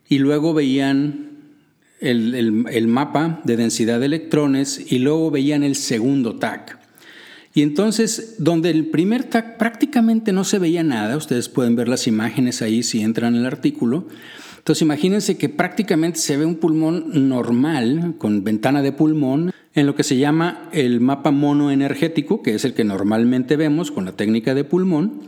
y 0.09 0.19
luego 0.19 0.55
veían 0.55 1.31
el, 2.01 2.89
mapa 2.89 3.41
de 3.45 3.57
densidad 3.57 4.01
de 4.01 4.07
electrones 4.07 4.85
y 4.91 4.99
luego 4.99 5.31
veían 5.31 5.63
el 5.63 5.77
segundo 5.77 6.41
TAC. 6.41 6.77
Y 7.55 7.63
entonces, 7.63 8.35
donde 8.39 8.71
el 8.71 8.87
primer 8.87 9.23
TAC 9.23 9.57
prácticamente 9.57 10.33
no 10.33 10.43
se 10.43 10.59
veía 10.59 10.83
nada, 10.83 11.17
ustedes 11.17 11.49
pueden 11.49 11.77
ver 11.77 11.87
las 11.87 12.09
imágenes 12.09 12.61
ahí 12.61 12.83
si 12.83 13.03
entran 13.03 13.37
en 13.37 13.43
el 13.43 13.47
artículo, 13.47 14.09
entonces 14.71 14.83
imagínense 14.83 15.37
que 15.37 15.49
prácticamente 15.49 16.21
se 16.21 16.37
ve 16.37 16.45
un 16.45 16.55
pulmón 16.55 17.29
normal, 17.29 18.15
con 18.19 18.45
ventana 18.45 18.83
de 18.83 18.93
pulmón, 18.93 19.51
en 19.75 19.85
lo 19.85 19.97
que 19.97 20.05
se 20.05 20.17
llama 20.17 20.69
el 20.71 21.01
mapa 21.01 21.33
monoenergético, 21.33 22.41
que 22.41 22.55
es 22.55 22.65
el 22.65 22.73
que 22.73 22.85
normalmente 22.85 23.57
vemos 23.57 23.91
con 23.91 24.05
la 24.05 24.13
técnica 24.13 24.55
de 24.55 24.63
pulmón, 24.63 25.23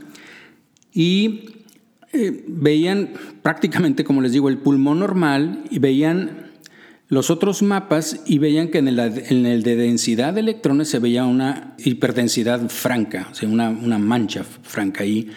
y 0.93 1.49
eh, 2.13 2.45
veían 2.47 3.09
prácticamente, 3.41 4.05
como 4.05 4.21
les 4.21 4.31
digo, 4.31 4.47
el 4.47 4.59
pulmón 4.59 4.99
normal 4.99 5.65
y 5.69 5.79
veían 5.79 6.53
los 7.09 7.29
otros 7.29 7.63
mapas 7.63 8.21
y 8.25 8.37
veían 8.37 8.69
que 8.69 8.77
en 8.77 8.87
el, 8.87 8.97
en 8.97 9.45
el, 9.45 9.61
de 9.63 9.75
densidad 9.75 10.35
de 10.35 10.39
electrones 10.39 10.87
se 10.87 10.99
veía 10.99 11.25
una 11.25 11.75
hiperdensidad 11.79 12.69
franca, 12.69 13.27
o 13.29 13.35
sea, 13.35 13.49
una, 13.49 13.71
una 13.71 13.97
mancha 13.97 14.45
franca 14.45 15.03
ahí. 15.03 15.31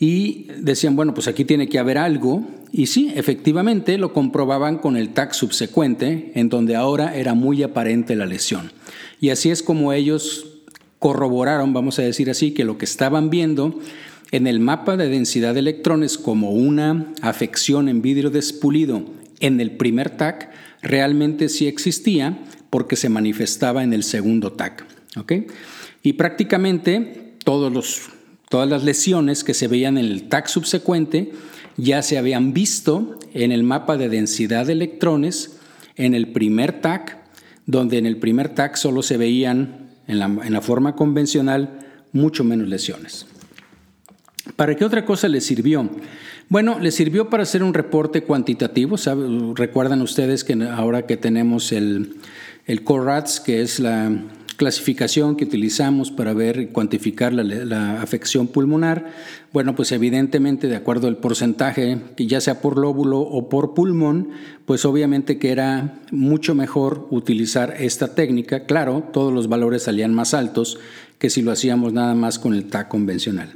Y 0.00 0.48
decían, 0.58 0.96
bueno, 0.96 1.14
pues 1.14 1.28
aquí 1.28 1.44
tiene 1.44 1.68
que 1.68 1.78
haber 1.78 1.98
algo 1.98 2.57
y 2.70 2.86
sí, 2.86 3.12
efectivamente 3.14 3.98
lo 3.98 4.12
comprobaban 4.12 4.78
con 4.78 4.96
el 4.96 5.10
TAC 5.10 5.32
subsecuente, 5.32 6.32
en 6.34 6.48
donde 6.48 6.76
ahora 6.76 7.16
era 7.16 7.34
muy 7.34 7.62
aparente 7.62 8.14
la 8.14 8.26
lesión. 8.26 8.72
Y 9.20 9.30
así 9.30 9.50
es 9.50 9.62
como 9.62 9.92
ellos 9.92 10.60
corroboraron, 10.98 11.72
vamos 11.72 11.98
a 11.98 12.02
decir 12.02 12.30
así, 12.30 12.52
que 12.52 12.64
lo 12.64 12.76
que 12.76 12.84
estaban 12.84 13.30
viendo 13.30 13.78
en 14.30 14.46
el 14.46 14.60
mapa 14.60 14.96
de 14.96 15.08
densidad 15.08 15.54
de 15.54 15.60
electrones 15.60 16.18
como 16.18 16.50
una 16.52 17.12
afección 17.22 17.88
en 17.88 18.02
vidrio 18.02 18.30
despulido 18.30 19.04
en 19.40 19.60
el 19.60 19.72
primer 19.72 20.10
TAC 20.10 20.50
realmente 20.82 21.48
sí 21.48 21.66
existía 21.66 22.38
porque 22.70 22.96
se 22.96 23.08
manifestaba 23.08 23.82
en 23.82 23.92
el 23.92 24.02
segundo 24.02 24.52
TAC. 24.52 24.84
Y 26.02 26.12
prácticamente 26.14 27.34
todos 27.44 27.72
los, 27.72 28.10
todas 28.48 28.68
las 28.68 28.84
lesiones 28.84 29.42
que 29.42 29.54
se 29.54 29.68
veían 29.68 29.98
en 29.98 30.04
el 30.04 30.28
TAC 30.28 30.48
subsecuente 30.48 31.32
ya 31.78 32.02
se 32.02 32.18
habían 32.18 32.52
visto 32.52 33.18
en 33.32 33.52
el 33.52 33.62
mapa 33.62 33.96
de 33.96 34.10
densidad 34.10 34.66
de 34.66 34.72
electrones 34.72 35.58
en 35.96 36.14
el 36.14 36.32
primer 36.32 36.80
TAC, 36.80 37.16
donde 37.66 37.98
en 37.98 38.06
el 38.06 38.18
primer 38.18 38.50
TAC 38.50 38.76
solo 38.76 39.02
se 39.02 39.16
veían 39.16 39.88
en 40.06 40.18
la, 40.18 40.60
forma 40.60 40.96
convencional 40.96 41.78
mucho 42.12 42.42
menos 42.42 42.68
lesiones. 42.68 43.26
¿Para 44.56 44.74
qué 44.74 44.84
otra 44.84 45.04
cosa 45.04 45.28
le 45.28 45.40
sirvió? 45.40 45.88
Bueno, 46.48 46.78
le 46.80 46.90
sirvió 46.90 47.30
para 47.30 47.44
hacer 47.44 47.62
un 47.62 47.74
reporte 47.74 48.22
cuantitativo. 48.22 48.96
Recuerdan 49.54 50.02
ustedes 50.02 50.44
que 50.44 50.54
ahora 50.54 51.06
que 51.06 51.16
tenemos 51.16 51.72
el, 51.72 52.16
el 52.66 52.82
CORATS, 52.82 53.40
que 53.40 53.60
es 53.60 53.78
la 53.78 54.10
clasificación 54.58 55.36
que 55.36 55.44
utilizamos 55.44 56.10
para 56.10 56.34
ver 56.34 56.58
y 56.58 56.66
cuantificar 56.66 57.32
la, 57.32 58.02
afección 58.02 58.48
pulmonar, 58.48 59.14
bueno, 59.52 59.76
pues 59.76 59.92
evidentemente 59.92 60.66
de 60.66 60.74
acuerdo 60.74 61.06
al 61.06 61.16
porcentaje, 61.16 61.98
que 62.16 62.26
ya 62.26 62.40
sea 62.40 62.60
por 62.60 62.76
lóbulo 62.76 63.20
o 63.20 63.48
por 63.48 63.72
pulmón, 63.72 64.30
pues 64.66 64.84
obviamente 64.84 65.38
que 65.38 65.52
era 65.52 66.00
mucho 66.10 66.56
mejor 66.56 67.06
utilizar 67.10 67.76
esta 67.78 68.14
técnica. 68.16 68.66
Claro, 68.66 69.04
todos 69.12 69.32
los 69.32 69.48
valores 69.48 69.84
salían 69.84 70.12
más 70.12 70.34
altos 70.34 70.78
que 71.18 71.30
si 71.30 71.40
lo 71.40 71.52
hacíamos 71.52 71.92
nada 71.92 72.14
más 72.16 72.40
con 72.40 72.52
el 72.52 72.66
TAC 72.66 72.88
convencional. 72.88 73.54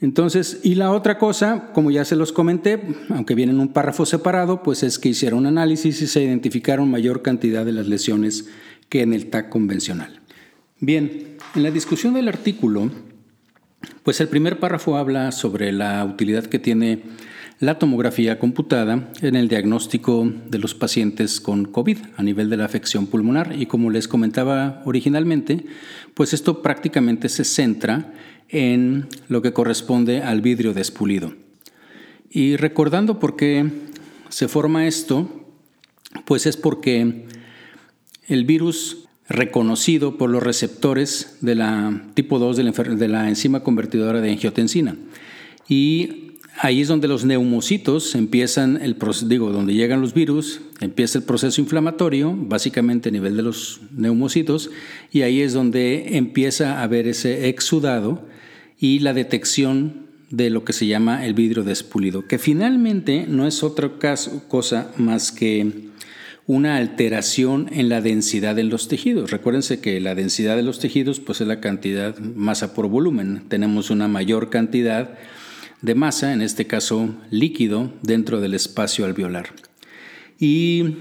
Entonces, 0.00 0.60
y 0.62 0.74
la 0.74 0.90
otra 0.90 1.18
cosa, 1.18 1.70
como 1.72 1.90
ya 1.90 2.04
se 2.04 2.16
los 2.16 2.32
comenté, 2.32 2.80
aunque 3.10 3.34
viene 3.34 3.52
en 3.52 3.60
un 3.60 3.72
párrafo 3.72 4.04
separado, 4.04 4.62
pues 4.62 4.82
es 4.82 4.98
que 4.98 5.10
hicieron 5.10 5.46
análisis 5.46 6.02
y 6.02 6.06
se 6.06 6.22
identificaron 6.22 6.90
mayor 6.90 7.22
cantidad 7.22 7.64
de 7.64 7.72
las 7.72 7.86
lesiones 7.86 8.48
que 8.88 9.02
en 9.02 9.12
el 9.12 9.30
TAC 9.30 9.48
convencional. 9.48 10.20
Bien, 10.80 11.36
en 11.54 11.62
la 11.62 11.70
discusión 11.70 12.14
del 12.14 12.28
artículo, 12.28 12.90
pues 14.02 14.20
el 14.20 14.28
primer 14.28 14.58
párrafo 14.58 14.96
habla 14.96 15.32
sobre 15.32 15.72
la 15.72 16.04
utilidad 16.04 16.46
que 16.46 16.58
tiene 16.58 17.02
la 17.60 17.78
tomografía 17.78 18.38
computada 18.38 19.10
en 19.22 19.36
el 19.36 19.48
diagnóstico 19.48 20.30
de 20.48 20.58
los 20.58 20.74
pacientes 20.74 21.40
con 21.40 21.64
COVID 21.64 21.98
a 22.16 22.22
nivel 22.22 22.50
de 22.50 22.56
la 22.56 22.64
afección 22.64 23.06
pulmonar. 23.06 23.54
Y 23.58 23.66
como 23.66 23.90
les 23.90 24.08
comentaba 24.08 24.82
originalmente, 24.84 25.64
pues 26.14 26.32
esto 26.32 26.62
prácticamente 26.62 27.28
se 27.28 27.44
centra 27.44 28.12
en 28.48 29.08
lo 29.28 29.40
que 29.40 29.52
corresponde 29.52 30.22
al 30.22 30.42
vidrio 30.42 30.74
despulido. 30.74 31.34
Y 32.30 32.56
recordando 32.56 33.20
por 33.20 33.36
qué 33.36 33.70
se 34.28 34.48
forma 34.48 34.86
esto, 34.86 35.46
pues 36.24 36.46
es 36.46 36.56
porque 36.56 37.26
el 38.28 38.44
virus 38.44 39.06
reconocido 39.28 40.18
por 40.18 40.30
los 40.30 40.42
receptores 40.42 41.38
de 41.40 41.54
la 41.54 42.08
tipo 42.14 42.38
2 42.38 42.56
de 42.56 43.08
la, 43.08 43.28
enzima 43.28 43.60
convertidora 43.60 44.20
de 44.20 44.32
angiotensina. 44.32 44.96
Y 45.68 46.24
Ahí 46.56 46.80
es 46.80 46.88
donde 46.88 47.08
los 47.08 47.24
neumocitos 47.24 48.14
empiezan 48.14 48.80
el 48.80 48.96
digo, 49.26 49.50
donde 49.50 49.74
llegan 49.74 50.00
los 50.00 50.14
virus, 50.14 50.60
empieza 50.80 51.18
el 51.18 51.24
proceso 51.24 51.60
inflamatorio, 51.60 52.32
básicamente 52.36 53.08
a 53.08 53.12
nivel 53.12 53.36
de 53.36 53.42
los 53.42 53.80
neumocitos, 53.90 54.70
y 55.10 55.22
ahí 55.22 55.40
es 55.40 55.52
donde 55.52 56.16
empieza 56.16 56.78
a 56.78 56.84
haber 56.84 57.08
ese 57.08 57.48
exudado 57.48 58.24
y 58.78 59.00
la 59.00 59.14
detección 59.14 60.06
de 60.30 60.50
lo 60.50 60.64
que 60.64 60.72
se 60.72 60.86
llama 60.86 61.26
el 61.26 61.34
vidrio 61.34 61.64
despulido, 61.64 62.26
que 62.28 62.38
finalmente 62.38 63.26
no 63.28 63.48
es 63.48 63.64
otra 63.64 63.90
cosa 64.48 64.92
más 64.96 65.32
que 65.32 65.90
una 66.46 66.76
alteración 66.76 67.68
en 67.72 67.88
la 67.88 68.00
densidad 68.00 68.58
en 68.58 68.68
los 68.68 68.88
tejidos. 68.88 69.30
Recuérdense 69.30 69.80
que 69.80 70.00
la 70.00 70.14
densidad 70.14 70.56
de 70.56 70.62
los 70.62 70.78
tejidos 70.78 71.20
pues 71.20 71.40
es 71.40 71.46
la 71.46 71.60
cantidad 71.60 72.18
masa 72.18 72.74
por 72.74 72.88
volumen. 72.88 73.44
Tenemos 73.48 73.90
una 73.90 74.08
mayor 74.08 74.50
cantidad 74.50 75.16
de 75.80 75.94
masa, 75.94 76.32
en 76.32 76.42
este 76.42 76.66
caso 76.66 77.14
líquido, 77.30 77.92
dentro 78.02 78.40
del 78.40 78.54
espacio 78.54 79.04
alveolar. 79.04 79.50
¿Y 80.38 80.96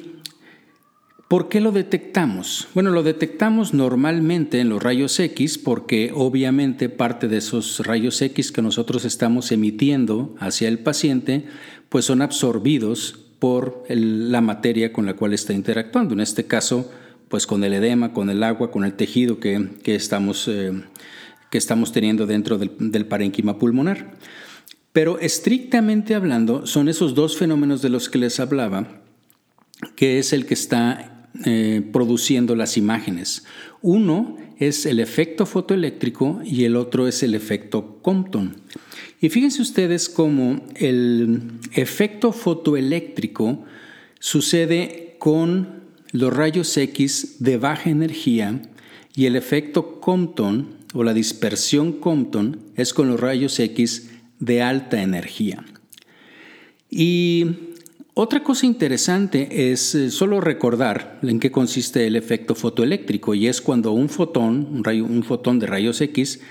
por 1.27 1.49
qué 1.49 1.59
lo 1.59 1.71
detectamos? 1.71 2.67
Bueno, 2.73 2.91
lo 2.91 3.03
detectamos 3.03 3.73
normalmente 3.73 4.59
en 4.59 4.69
los 4.69 4.81
rayos 4.81 5.19
X 5.19 5.57
porque 5.57 6.11
obviamente 6.13 6.87
parte 6.87 7.27
de 7.27 7.37
esos 7.37 7.85
rayos 7.85 8.21
X 8.21 8.51
que 8.51 8.61
nosotros 8.61 9.03
estamos 9.03 9.51
emitiendo 9.51 10.35
hacia 10.39 10.67
el 10.67 10.79
paciente, 10.79 11.45
pues 11.89 12.05
son 12.05 12.21
absorbidos 12.21 13.22
por 13.43 13.83
la 13.89 14.39
materia 14.39 14.93
con 14.93 15.05
la 15.05 15.15
cual 15.15 15.33
está 15.33 15.51
interactuando. 15.51 16.13
En 16.13 16.21
este 16.21 16.45
caso, 16.45 16.89
pues 17.27 17.45
con 17.45 17.61
el 17.65 17.73
edema, 17.73 18.13
con 18.13 18.29
el 18.29 18.41
agua, 18.41 18.71
con 18.71 18.85
el 18.85 18.93
tejido 18.93 19.41
que, 19.41 19.67
estamos, 19.83 20.47
eh, 20.47 20.71
que 21.49 21.57
estamos 21.57 21.91
teniendo 21.91 22.25
dentro 22.25 22.57
del, 22.57 22.71
del 22.79 23.05
parénquima 23.05 23.59
pulmonar. 23.59 24.13
Pero 24.93 25.19
estrictamente 25.19 26.15
hablando, 26.15 26.65
son 26.65 26.87
esos 26.87 27.15
dos 27.15 27.35
fenómenos 27.35 27.81
de 27.81 27.89
los 27.89 28.07
que 28.07 28.17
les 28.17 28.39
hablaba, 28.39 29.01
que 29.97 30.19
es 30.19 30.31
el 30.31 30.45
que 30.45 30.53
está 30.53 31.27
eh, 31.43 31.85
produciendo 31.91 32.55
las 32.55 32.77
imágenes. 32.77 33.43
Uno 33.81 34.37
es 34.57 34.85
el 34.85 35.01
efecto 35.01 35.45
fotoeléctrico 35.45 36.39
y 36.45 36.63
el 36.63 36.77
otro 36.77 37.09
es 37.09 37.23
el 37.23 37.35
efecto 37.35 37.99
Compton. 38.01 38.55
Y 39.23 39.29
fíjense 39.29 39.61
ustedes 39.61 40.09
cómo 40.09 40.61
el 40.75 41.43
efecto 41.71 42.33
fotoeléctrico 42.33 43.63
sucede 44.19 45.15
con 45.17 45.83
los 46.11 46.33
rayos 46.33 46.75
X 46.75 47.37
de 47.39 47.55
baja 47.55 47.89
energía 47.89 48.61
y 49.15 49.25
el 49.27 49.37
efecto 49.37 50.01
Compton 50.01 50.75
o 50.93 51.05
la 51.05 51.13
dispersión 51.13 51.93
Compton 51.93 52.59
es 52.75 52.93
con 52.93 53.07
los 53.07 53.17
rayos 53.17 53.57
X 53.61 54.09
de 54.39 54.61
alta 54.61 55.01
energía. 55.01 55.63
Y 56.89 57.45
otra 58.15 58.43
cosa 58.43 58.65
interesante 58.65 59.71
es 59.71 59.95
eh, 59.95 60.11
solo 60.11 60.41
recordar 60.41 61.21
en 61.23 61.39
qué 61.39 61.49
consiste 61.49 62.07
el 62.07 62.17
efecto 62.17 62.55
fotoeléctrico 62.55 63.33
y 63.35 63.47
es 63.47 63.61
cuando 63.61 63.93
un 63.93 64.09
fotón, 64.09 64.67
un, 64.69 64.83
rayo, 64.83 65.05
un 65.05 65.23
fotón 65.23 65.59
de 65.59 65.67
rayos 65.67 66.01
X, 66.01 66.41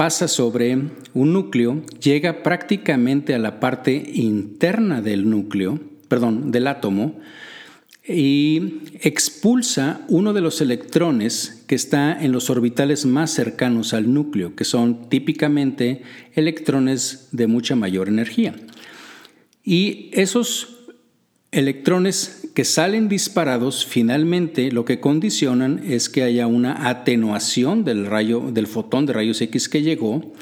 pasa 0.00 0.28
sobre 0.28 0.78
un 1.12 1.34
núcleo, 1.34 1.84
llega 2.00 2.42
prácticamente 2.42 3.34
a 3.34 3.38
la 3.38 3.60
parte 3.60 4.02
interna 4.14 5.02
del 5.02 5.28
núcleo, 5.28 5.78
perdón, 6.08 6.50
del 6.52 6.68
átomo, 6.68 7.20
y 8.08 8.78
expulsa 9.02 10.00
uno 10.08 10.32
de 10.32 10.40
los 10.40 10.62
electrones 10.62 11.64
que 11.66 11.74
está 11.74 12.18
en 12.18 12.32
los 12.32 12.48
orbitales 12.48 13.04
más 13.04 13.30
cercanos 13.30 13.92
al 13.92 14.14
núcleo, 14.14 14.56
que 14.56 14.64
son 14.64 15.10
típicamente 15.10 16.00
electrones 16.32 17.28
de 17.32 17.46
mucha 17.46 17.76
mayor 17.76 18.08
energía. 18.08 18.54
Y 19.62 20.08
esos 20.14 20.78
electrones 21.52 22.39
que 22.54 22.64
salen 22.64 23.08
disparados 23.08 23.86
finalmente 23.86 24.72
lo 24.72 24.84
que 24.84 25.00
condicionan 25.00 25.82
es 25.86 26.08
que 26.08 26.22
haya 26.22 26.46
una 26.46 26.88
atenuación 26.88 27.84
del 27.84 28.06
rayo 28.06 28.50
del 28.52 28.66
fotón 28.66 29.06
de 29.06 29.12
rayos 29.12 29.40
X 29.40 29.68
que 29.68 29.82
llegó. 29.82 30.32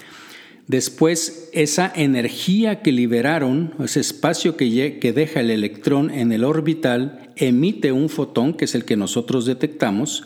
Después, 0.66 1.48
esa 1.54 1.90
energía 1.94 2.82
que 2.82 2.92
liberaron, 2.92 3.74
ese 3.82 4.00
espacio 4.00 4.56
que, 4.56 4.98
que 4.98 5.12
deja 5.14 5.40
el 5.40 5.50
electrón 5.50 6.10
en 6.10 6.30
el 6.30 6.44
orbital, 6.44 7.32
emite 7.36 7.90
un 7.90 8.10
fotón, 8.10 8.52
que 8.52 8.66
es 8.66 8.74
el 8.74 8.84
que 8.84 8.96
nosotros 8.96 9.46
detectamos, 9.46 10.24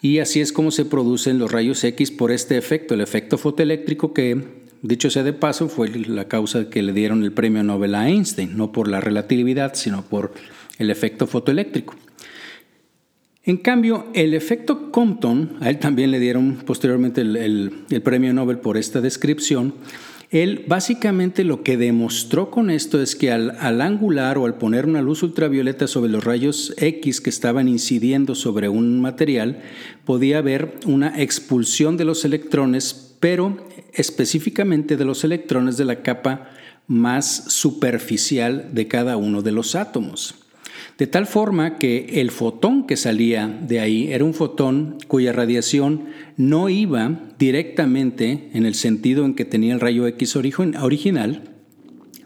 y 0.00 0.18
así 0.18 0.40
es 0.40 0.52
como 0.52 0.72
se 0.72 0.84
producen 0.84 1.38
los 1.38 1.52
rayos 1.52 1.84
X 1.84 2.10
por 2.10 2.32
este 2.32 2.58
efecto, 2.58 2.94
el 2.94 3.00
efecto 3.00 3.38
fotoeléctrico 3.38 4.12
que, 4.12 4.64
dicho 4.82 5.10
sea 5.10 5.22
de 5.22 5.32
paso, 5.32 5.68
fue 5.68 5.88
la 5.90 6.26
causa 6.26 6.68
que 6.68 6.82
le 6.82 6.92
dieron 6.92 7.22
el 7.22 7.30
premio 7.32 7.62
Nobel 7.62 7.94
a 7.94 8.08
Einstein, 8.08 8.56
no 8.56 8.72
por 8.72 8.88
la 8.88 9.00
relatividad, 9.00 9.74
sino 9.74 10.02
por 10.02 10.32
el 10.82 10.90
efecto 10.90 11.26
fotoeléctrico. 11.26 11.94
En 13.44 13.56
cambio, 13.56 14.06
el 14.14 14.34
efecto 14.34 14.92
Compton, 14.92 15.56
a 15.60 15.68
él 15.68 15.80
también 15.80 16.12
le 16.12 16.20
dieron 16.20 16.62
posteriormente 16.64 17.22
el, 17.22 17.72
premio 18.04 18.32
Nobel 18.32 18.58
por 18.58 18.76
esta 18.76 19.00
descripción, 19.00 19.74
él 20.30 20.64
básicamente 20.68 21.42
lo 21.42 21.62
que 21.62 21.76
demostró 21.76 22.50
con 22.50 22.70
esto 22.70 23.02
es 23.02 23.16
que 23.16 23.32
al, 23.32 23.50
al, 23.58 23.80
angular 23.80 24.38
o 24.38 24.46
al 24.46 24.54
poner 24.54 24.86
una 24.86 25.02
luz 25.02 25.24
ultravioleta 25.24 25.88
sobre 25.88 26.10
los 26.10 26.24
rayos 26.24 26.72
X 26.78 27.20
que 27.20 27.30
estaban 27.30 27.68
incidiendo 27.68 28.34
sobre 28.34 28.68
un 28.68 29.00
material, 29.00 29.60
podía 30.04 30.38
haber 30.38 30.78
una 30.86 31.20
expulsión 31.20 31.96
de 31.96 32.04
los 32.04 32.24
electrones, 32.24 33.16
pero 33.18 33.56
específicamente 33.92 34.96
de 34.96 35.04
los 35.04 35.24
electrones 35.24 35.76
de 35.76 35.84
la 35.84 36.02
capa 36.02 36.48
más 36.86 37.44
superficial 37.48 38.70
de 38.72 38.88
cada 38.88 39.16
uno 39.16 39.42
de 39.42 39.52
los 39.52 39.74
átomos. 39.74 40.41
De 40.98 41.06
tal 41.06 41.26
forma 41.26 41.78
que 41.78 42.20
el 42.20 42.30
fotón 42.30 42.86
que 42.86 42.96
salía 42.96 43.48
de 43.48 43.80
ahí 43.80 44.12
era 44.12 44.24
un 44.24 44.34
fotón 44.34 44.98
cuya 45.08 45.32
radiación 45.32 46.04
no 46.36 46.68
iba 46.68 47.20
directamente 47.38 48.50
en 48.52 48.66
el 48.66 48.74
sentido 48.74 49.24
en 49.24 49.34
que 49.34 49.44
tenía 49.44 49.74
el 49.74 49.80
rayo 49.80 50.06
X 50.06 50.36
original, 50.36 51.42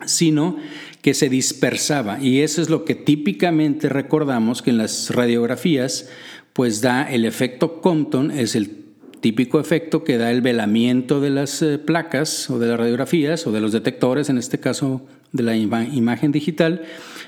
sino 0.05 0.57
que 1.01 1.15
se 1.15 1.29
dispersaba. 1.29 2.21
Y 2.21 2.41
eso 2.41 2.61
es 2.61 2.69
lo 2.69 2.85
que 2.85 2.95
típicamente 2.95 3.89
recordamos 3.89 4.63
que 4.63 4.71
en 4.71 4.79
las 4.79 5.11
radiografías 5.11 6.09
pues 6.53 6.81
da 6.81 7.03
el 7.05 7.25
efecto 7.25 7.81
Compton, 7.81 8.31
es 8.31 8.57
el 8.57 8.87
típico 9.21 9.61
efecto 9.61 10.05
que 10.05 10.19
da 10.19 10.31
el 10.31 10.41
velamiento 10.41 11.21
de 11.21 11.31
las 11.31 11.61
eh, 11.63 11.79
placas 11.79 12.49
o 12.49 12.59
de 12.59 12.69
las 12.69 12.79
radiografías 12.79 13.47
o 13.47 13.53
de 13.53 13.61
los 13.61 13.73
detectores, 13.73 14.31
en 14.31 14.39
este 14.39 14.59
caso 14.59 15.03
de 15.33 15.43
la 15.43 15.57
imagen 15.57 16.33
digital, 16.33 16.83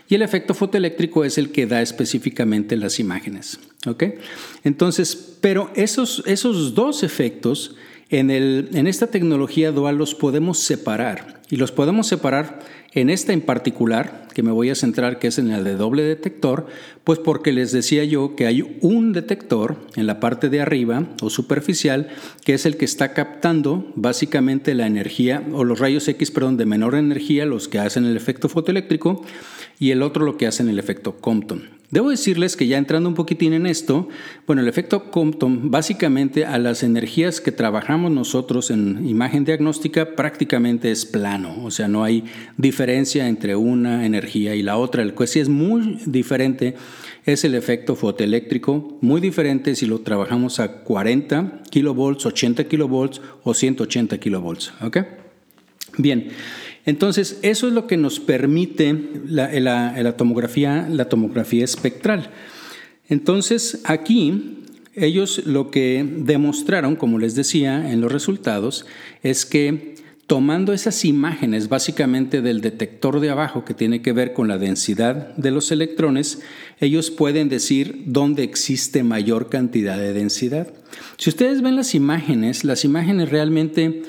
y 0.09 0.15
el 0.15 0.23
efecto 0.23 0.55
fotoeléctrico 0.55 1.25
es 1.25 1.39
el 1.39 1.53
que 1.53 1.67
da 1.67 1.83
específicamente 1.83 2.77
las 2.77 2.99
imágenes. 2.99 3.61
Entonces, 4.65 5.37
pero 5.41 5.71
esos, 5.75 6.23
esos 6.27 6.75
dos 6.75 7.03
efectos 7.03 7.77
en, 8.11 8.31
el, 8.31 8.71
en 8.75 8.87
esta 8.87 9.09
tecnología 9.09 9.73
dual 9.73 9.97
los 9.97 10.15
podemos 10.15 10.59
separar 10.59 11.41
y 11.51 11.57
los 11.57 11.73
podemos 11.73 12.07
separar 12.07 12.61
en 12.93 13.11
esta 13.11 13.33
en 13.35 13.43
particular, 13.43 14.29
que 14.33 14.43
me 14.43 14.51
voy 14.51 14.71
a 14.71 14.75
centrar, 14.75 15.19
que 15.19 15.29
es 15.29 15.39
en 15.39 15.51
el 15.51 15.63
de 15.63 15.77
doble 15.77 16.03
detector, 16.03 16.67
pues 17.05 17.19
porque 17.19 17.53
les 17.53 17.71
decía 17.71 18.05
yo 18.05 18.35
que 18.35 18.47
hay 18.47 18.79
un 18.81 19.13
detector 19.13 19.77
en 19.95 20.07
la 20.07 20.21
parte 20.21 20.49
de 20.49 20.61
arriba 20.61 21.07
o 21.21 21.29
superficial, 21.29 22.09
que 22.45 22.55
es 22.55 22.65
el 22.65 22.77
que 22.77 22.87
está 22.87 23.13
captando 23.13 23.93
básicamente 23.95 24.75
la 24.75 24.87
energía 24.87 25.47
o 25.53 25.65
los 25.65 25.79
rayos 25.79 26.09
X, 26.09 26.31
perdón, 26.31 26.57
de 26.57 26.67
menor 26.67 26.95
energía, 26.95 27.45
los 27.45 27.69
que 27.69 27.79
hacen 27.79 28.05
el 28.05 28.17
efecto 28.17 28.49
fotoeléctrico, 28.49 29.25
y 29.79 29.91
el 29.91 30.03
otro 30.03 30.25
lo 30.25 30.37
que 30.37 30.47
hacen 30.47 30.69
el 30.69 30.79
efecto 30.79 31.17
Compton. 31.21 31.78
Debo 31.91 32.11
decirles 32.11 32.55
que 32.55 32.67
ya 32.67 32.77
entrando 32.77 33.09
un 33.09 33.15
poquitín 33.15 33.55
en 33.55 33.67
esto, 33.67 34.09
bueno, 34.47 34.61
el 34.61 34.69
efecto 34.69 35.11
Compton 35.11 35.71
básicamente 35.71 36.45
a 36.45 36.59
las 36.59 36.83
energías 36.83 37.41
que 37.41 37.51
trabajamos 37.51 38.11
nosotros 38.11 38.71
en 38.71 39.09
imagen 39.09 39.47
diagnóstica 39.47 40.15
prácticamente 40.15 40.91
es 40.91 41.07
plano, 41.07 41.65
o 41.65 41.71
sea, 41.71 41.89
no 41.89 42.05
hay 42.05 42.25
diferencia 42.59 43.27
entre 43.27 43.57
una 43.57 44.05
energía 44.05 44.55
y 44.55 44.63
la 44.63 44.77
otra. 44.77 45.03
El 45.03 45.15
que 45.15 45.27
sí 45.27 45.41
es 45.41 45.49
muy 45.49 45.99
diferente 46.05 46.75
es 47.25 47.45
el 47.45 47.55
efecto 47.55 47.97
fotoeléctrico, 47.97 48.99
muy 49.01 49.23
diferente 49.23 49.75
si 49.75 49.87
lo 49.87 50.01
trabajamos 50.01 50.61
a 50.61 50.83
40 50.83 51.63
kilovolts, 51.71 52.27
80 52.27 52.65
kilovolts 52.65 53.23
o 53.45 53.55
180 53.55 54.19
kilovolts, 54.19 54.75
¿ok? 54.83 54.99
Bien, 55.97 56.29
entonces 56.89 57.39
eso 57.43 57.69
es 57.69 57.75
lo 57.75 57.87
que 57.87 57.99
nos 57.99 58.19
permite 58.19 58.97
la, 59.27 60.17
tomografía, 60.17 60.89
la 60.91 61.07
tomografía 61.11 61.63
espectral. 61.63 62.31
Entonces 63.11 63.83
aquí 63.85 64.65
ellos 64.95 65.43
lo 65.45 65.71
que 65.71 66.03
demostraron, 66.21 66.97
como 66.97 67.19
les 67.19 67.35
decía 67.35 67.93
en 67.93 68.01
los 68.01 68.11
resultados, 68.11 68.87
es 69.23 69.45
que 69.45 69.97
tomando 70.27 70.73
esas 70.73 71.05
imágenes 71.05 71.69
básicamente 71.69 72.41
del 72.41 72.63
detector 72.63 73.21
de 73.21 73.29
abajo 73.29 73.67
que 73.67 73.75
tiene 73.75 74.01
que 74.01 74.15
ver 74.15 74.33
con 74.33 74.49
la 74.49 74.57
densidad 74.57 75.37
de 75.37 75.51
los 75.51 75.71
electrones, 75.71 76.41
ellos 76.81 77.11
pueden 77.11 77.51
decir 77.51 78.05
dónde 78.07 78.45
existe 78.45 79.03
mayor 79.03 79.51
cantidad 79.51 79.99
de 79.99 80.15
densidad. 80.15 80.69
Si 81.19 81.29
ustedes 81.29 81.61
ven 81.61 81.77
las 81.77 81.95
imágenes, 81.95 82.65
las 82.65 82.87
imágenes 82.87 83.29
realmente 83.29 84.05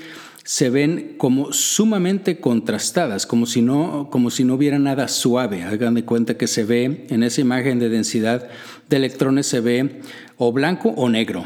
se 0.50 0.72
ven 0.72 1.14
como 1.20 1.54
sumamente 1.54 2.40
contrastadas, 2.40 3.28
como 3.28 3.46
si 3.46 3.62
no, 3.62 4.10
como 4.10 4.32
si 4.32 4.44
no 4.44 4.56
hubiera 4.56 4.80
nada 4.80 5.08
suave. 5.08 5.62
Hagan 5.62 5.94
de 5.94 6.06
cuenta 6.06 6.38
que 6.38 6.48
se 6.48 6.64
ve 6.64 7.06
en 7.08 7.22
esa 7.22 7.42
imagen 7.42 7.78
de 7.78 7.88
densidad 7.88 8.50
de 8.90 8.98
electrones, 8.98 9.46
se 9.46 9.60
ve 9.60 10.02
o 10.38 10.52
blanco 10.52 10.90
o 10.90 11.08
negro. 11.08 11.46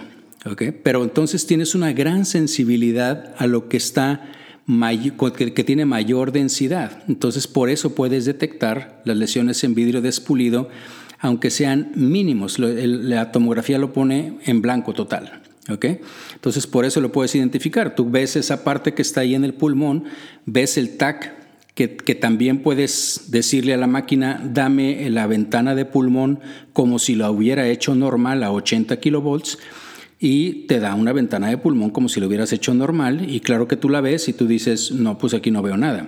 Pero 0.84 1.04
entonces 1.04 1.46
tienes 1.46 1.76
una 1.76 1.92
gran 1.92 2.24
sensibilidad 2.24 3.36
a 3.38 3.46
lo 3.46 3.68
que 3.68 3.76
está 3.76 4.22
que, 4.66 5.64
tiene 5.66 5.84
mayor 5.84 6.32
densidad. 6.32 7.04
Entonces, 7.10 7.46
por 7.46 7.70
eso 7.70 7.96
puedes 7.96 8.24
detectar 8.24 9.02
las 9.04 9.18
lesiones 9.18 9.66
en 9.66 9.76
vidrio 9.76 10.02
despulido, 10.02 10.70
aunque 11.20 11.50
sean 11.50 11.92
mínimos. 11.96 12.58
La 12.58 13.34
tomografía 13.34 13.78
lo 13.80 13.92
pone 13.92 14.38
en 14.46 14.62
blanco 14.62 14.94
total. 14.94 15.42
Entonces, 15.68 16.68
por 16.68 16.86
eso 16.86 17.00
lo 17.00 17.12
puedes 17.12 17.34
identificar. 17.36 17.96
Tú 17.96 18.10
ves 18.10 18.36
esa 18.36 18.64
parte 18.64 18.94
que 18.94 19.02
está 19.02 19.22
ahí 19.22 19.36
en 19.36 19.44
el 19.44 19.54
pulmón, 19.54 20.06
ves 20.46 20.78
el 20.78 20.98
TAC, 20.98 21.34
que, 21.74 21.96
que, 21.96 22.14
también 22.14 22.62
puedes 22.62 23.32
decirle 23.32 23.74
a 23.74 23.78
la 23.78 23.88
máquina, 23.88 24.40
dame 24.44 25.10
la 25.10 25.26
ventana 25.26 25.74
de 25.74 25.86
pulmón 25.86 26.40
como 26.72 27.00
si 27.00 27.16
lo 27.16 27.32
hubiera 27.32 27.68
hecho 27.68 27.96
normal 27.96 28.44
a 28.44 28.52
80 28.52 29.00
kilovolts 29.00 29.58
y 30.20 30.68
te 30.68 30.80
da 30.80 30.94
una 30.94 31.14
ventana 31.14 31.50
de 31.50 31.58
pulmón 31.58 31.90
como 31.90 32.10
si 32.10 32.20
lo 32.20 32.28
hubieras 32.28 32.54
hecho 32.54 32.76
normal 32.76 33.28
y 33.28 33.40
claro 33.40 33.68
que 33.68 33.76
tú 33.76 33.90
la 33.90 34.02
ves 34.02 34.30
y 34.30 34.34
tú 34.34 34.46
dices, 34.46 34.92
no, 34.92 35.18
pues 35.18 35.34
aquí 35.34 35.50
no 35.50 35.64
veo 35.64 35.76
nada. 35.76 36.08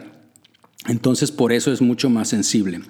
Entonces 0.87 1.31
por 1.31 1.51
eso 1.51 1.73
es 1.73 1.81
mucho 1.81 2.11
más 2.11 2.29
sensible. 2.29 2.81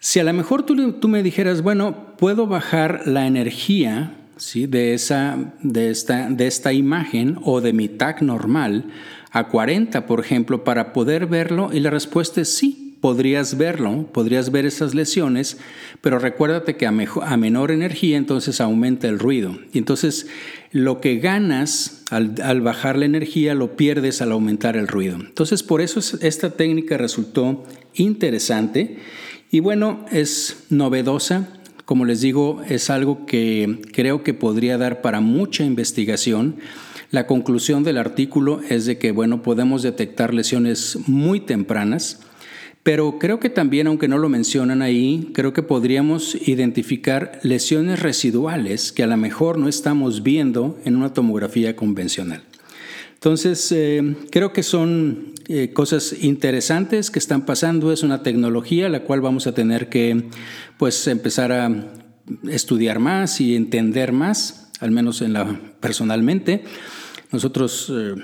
Si 0.00 0.18
a 0.18 0.24
lo 0.24 0.32
mejor 0.32 0.64
tú, 0.64 0.94
tú 0.94 1.06
me 1.06 1.22
dijeras, 1.22 1.62
bueno, 1.62 2.16
puedo 2.18 2.48
bajar 2.48 3.02
la 3.06 3.26
energía 3.26 4.17
¿sí? 4.38 4.66
de, 4.66 4.94
esa, 4.94 5.54
de, 5.62 5.90
esta, 5.90 6.30
de 6.30 6.46
esta 6.46 6.72
imagen 6.72 7.38
o 7.44 7.60
de 7.60 7.72
mi 7.72 7.88
TAC 7.88 8.22
normal 8.22 8.86
a 9.30 9.48
40, 9.48 10.06
por 10.06 10.20
ejemplo, 10.20 10.64
para 10.64 10.92
poder 10.92 11.26
verlo, 11.26 11.70
y 11.72 11.80
la 11.80 11.90
respuesta 11.90 12.40
es 12.40 12.48
sí 12.54 12.88
podrías 13.00 13.56
verlo, 13.56 14.08
podrías 14.12 14.50
ver 14.50 14.66
esas 14.66 14.94
lesiones, 14.94 15.58
pero 16.00 16.18
recuérdate 16.18 16.76
que 16.76 16.86
a, 16.86 17.36
menor 17.36 17.70
energía 17.70 18.16
entonces 18.16 18.60
aumenta 18.60 19.08
el 19.08 19.18
ruido. 19.18 19.56
Y 19.72 19.78
entonces 19.78 20.26
lo 20.72 21.00
que 21.00 21.18
ganas 21.18 22.04
al, 22.10 22.60
bajar 22.60 22.98
la 22.98 23.04
energía 23.04 23.54
lo 23.54 23.76
pierdes 23.76 24.20
al 24.20 24.32
aumentar 24.32 24.76
el 24.76 24.88
ruido. 24.88 25.16
Entonces 25.16 25.62
por 25.62 25.80
eso 25.80 26.00
esta 26.20 26.50
técnica 26.50 26.96
resultó 26.96 27.64
interesante 27.94 28.98
y 29.50 29.60
bueno, 29.60 30.04
es 30.10 30.64
novedosa. 30.68 31.48
Como 31.88 32.04
les 32.04 32.20
digo, 32.20 32.60
es 32.68 32.90
algo 32.90 33.24
que 33.24 33.80
creo 33.94 34.22
que 34.22 34.34
podría 34.34 34.76
dar 34.76 35.00
para 35.00 35.22
mucha 35.22 35.64
investigación. 35.64 36.56
La 37.10 37.26
conclusión 37.26 37.82
del 37.82 37.96
artículo 37.96 38.60
es 38.68 38.84
de 38.84 38.98
que, 38.98 39.10
bueno, 39.10 39.42
podemos 39.42 39.82
detectar 39.82 40.34
lesiones 40.34 40.98
muy 41.06 41.40
tempranas 41.40 42.20
pero 42.88 43.18
creo 43.18 43.38
que 43.38 43.50
también, 43.50 43.86
aunque 43.86 44.08
no 44.08 44.16
lo 44.16 44.30
mencionan 44.30 44.80
ahí, 44.80 45.30
creo 45.34 45.52
que 45.52 45.62
podríamos 45.62 46.34
identificar 46.48 47.38
lesiones 47.42 48.00
residuales 48.00 48.92
que 48.92 49.02
a 49.02 49.06
lo 49.06 49.18
mejor 49.18 49.58
no 49.58 49.68
estamos 49.68 50.22
viendo 50.22 50.78
en 50.86 50.96
una 50.96 51.12
tomografía 51.12 51.76
convencional. 51.76 52.47
Entonces, 53.18 53.72
eh, 53.72 54.14
creo 54.30 54.52
que 54.52 54.62
son 54.62 55.32
eh, 55.48 55.72
cosas 55.72 56.14
interesantes 56.20 57.10
que 57.10 57.18
están 57.18 57.44
pasando. 57.44 57.90
Es 57.92 58.04
una 58.04 58.22
tecnología 58.22 58.88
la 58.88 59.02
cual 59.02 59.20
vamos 59.20 59.48
a 59.48 59.54
tener 59.54 59.88
que 59.88 60.28
pues, 60.78 61.04
empezar 61.08 61.50
a 61.50 61.68
estudiar 62.48 63.00
más 63.00 63.40
y 63.40 63.56
entender 63.56 64.12
más, 64.12 64.70
al 64.78 64.92
menos 64.92 65.20
en 65.20 65.32
la, 65.32 65.60
personalmente. 65.80 66.62
Nosotros... 67.32 67.92
Eh, 67.92 68.14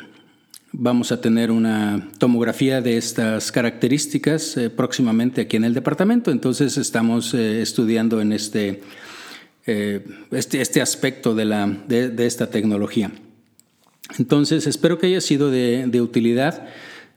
Vamos 0.76 1.12
a 1.12 1.20
tener 1.20 1.52
una 1.52 2.08
tomografía 2.18 2.80
de 2.80 2.96
estas 2.96 3.52
características 3.52 4.58
próximamente 4.74 5.42
aquí 5.42 5.56
en 5.56 5.62
el 5.62 5.72
departamento, 5.72 6.32
entonces 6.32 6.76
estamos 6.78 7.32
estudiando 7.32 8.20
en 8.20 8.32
este, 8.32 8.82
este, 9.64 10.60
este, 10.60 10.82
aspecto 10.82 11.32
de, 11.36 11.44
la, 11.44 11.68
de, 11.86 12.26
esta 12.26 12.50
tecnología. 12.50 13.12
Entonces, 14.18 14.66
espero 14.66 14.98
que 14.98 15.06
haya 15.06 15.20
sido 15.20 15.50
de, 15.50 16.00
utilidad. 16.00 16.68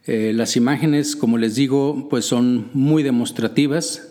las 0.06 0.56
imágenes, 0.56 1.16
como 1.16 1.38
les 1.38 1.56
digo, 1.56 2.08
pues 2.10 2.26
son 2.26 2.70
muy 2.74 3.04
demostrativas 3.04 4.08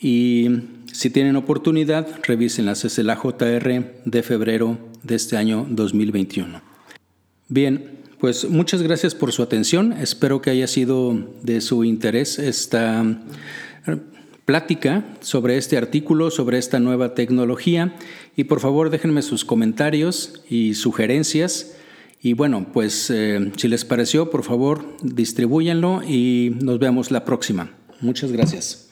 y 0.00 0.48
si 0.92 1.10
tienen 1.10 1.36
oportunidad, 1.36 2.06
revísenlas. 2.24 2.84
Es 2.84 2.98
el 2.98 3.10
AJR 3.10 4.02
de 4.04 4.22
febrero 4.22 4.78
de 5.02 5.14
este 5.14 5.36
año 5.36 5.66
2021. 5.70 6.62
Bien, 7.48 7.98
pues 8.18 8.48
muchas 8.48 8.82
gracias 8.82 9.14
por 9.14 9.32
su 9.32 9.42
atención. 9.42 9.92
Espero 9.92 10.40
que 10.40 10.50
haya 10.50 10.66
sido 10.66 11.16
de 11.42 11.60
su 11.60 11.84
interés 11.84 12.38
esta 12.38 13.02
eh, 13.86 13.96
plática 14.44 15.04
sobre 15.20 15.58
este 15.58 15.76
artículo, 15.76 16.30
sobre 16.30 16.58
esta 16.58 16.80
nueva 16.80 17.14
tecnología. 17.14 17.94
Y 18.36 18.44
por 18.44 18.60
favor 18.60 18.90
déjenme 18.90 19.22
sus 19.22 19.44
comentarios 19.44 20.42
y 20.48 20.74
sugerencias. 20.74 21.76
Y 22.22 22.34
bueno, 22.34 22.66
pues 22.72 23.10
eh, 23.10 23.50
si 23.56 23.68
les 23.68 23.84
pareció, 23.84 24.30
por 24.30 24.44
favor, 24.44 24.84
distribúyanlo 25.02 26.02
y 26.02 26.56
nos 26.60 26.78
vemos 26.78 27.10
la 27.10 27.24
próxima. 27.24 27.70
Muchas 28.00 28.30
gracias. 28.30 28.89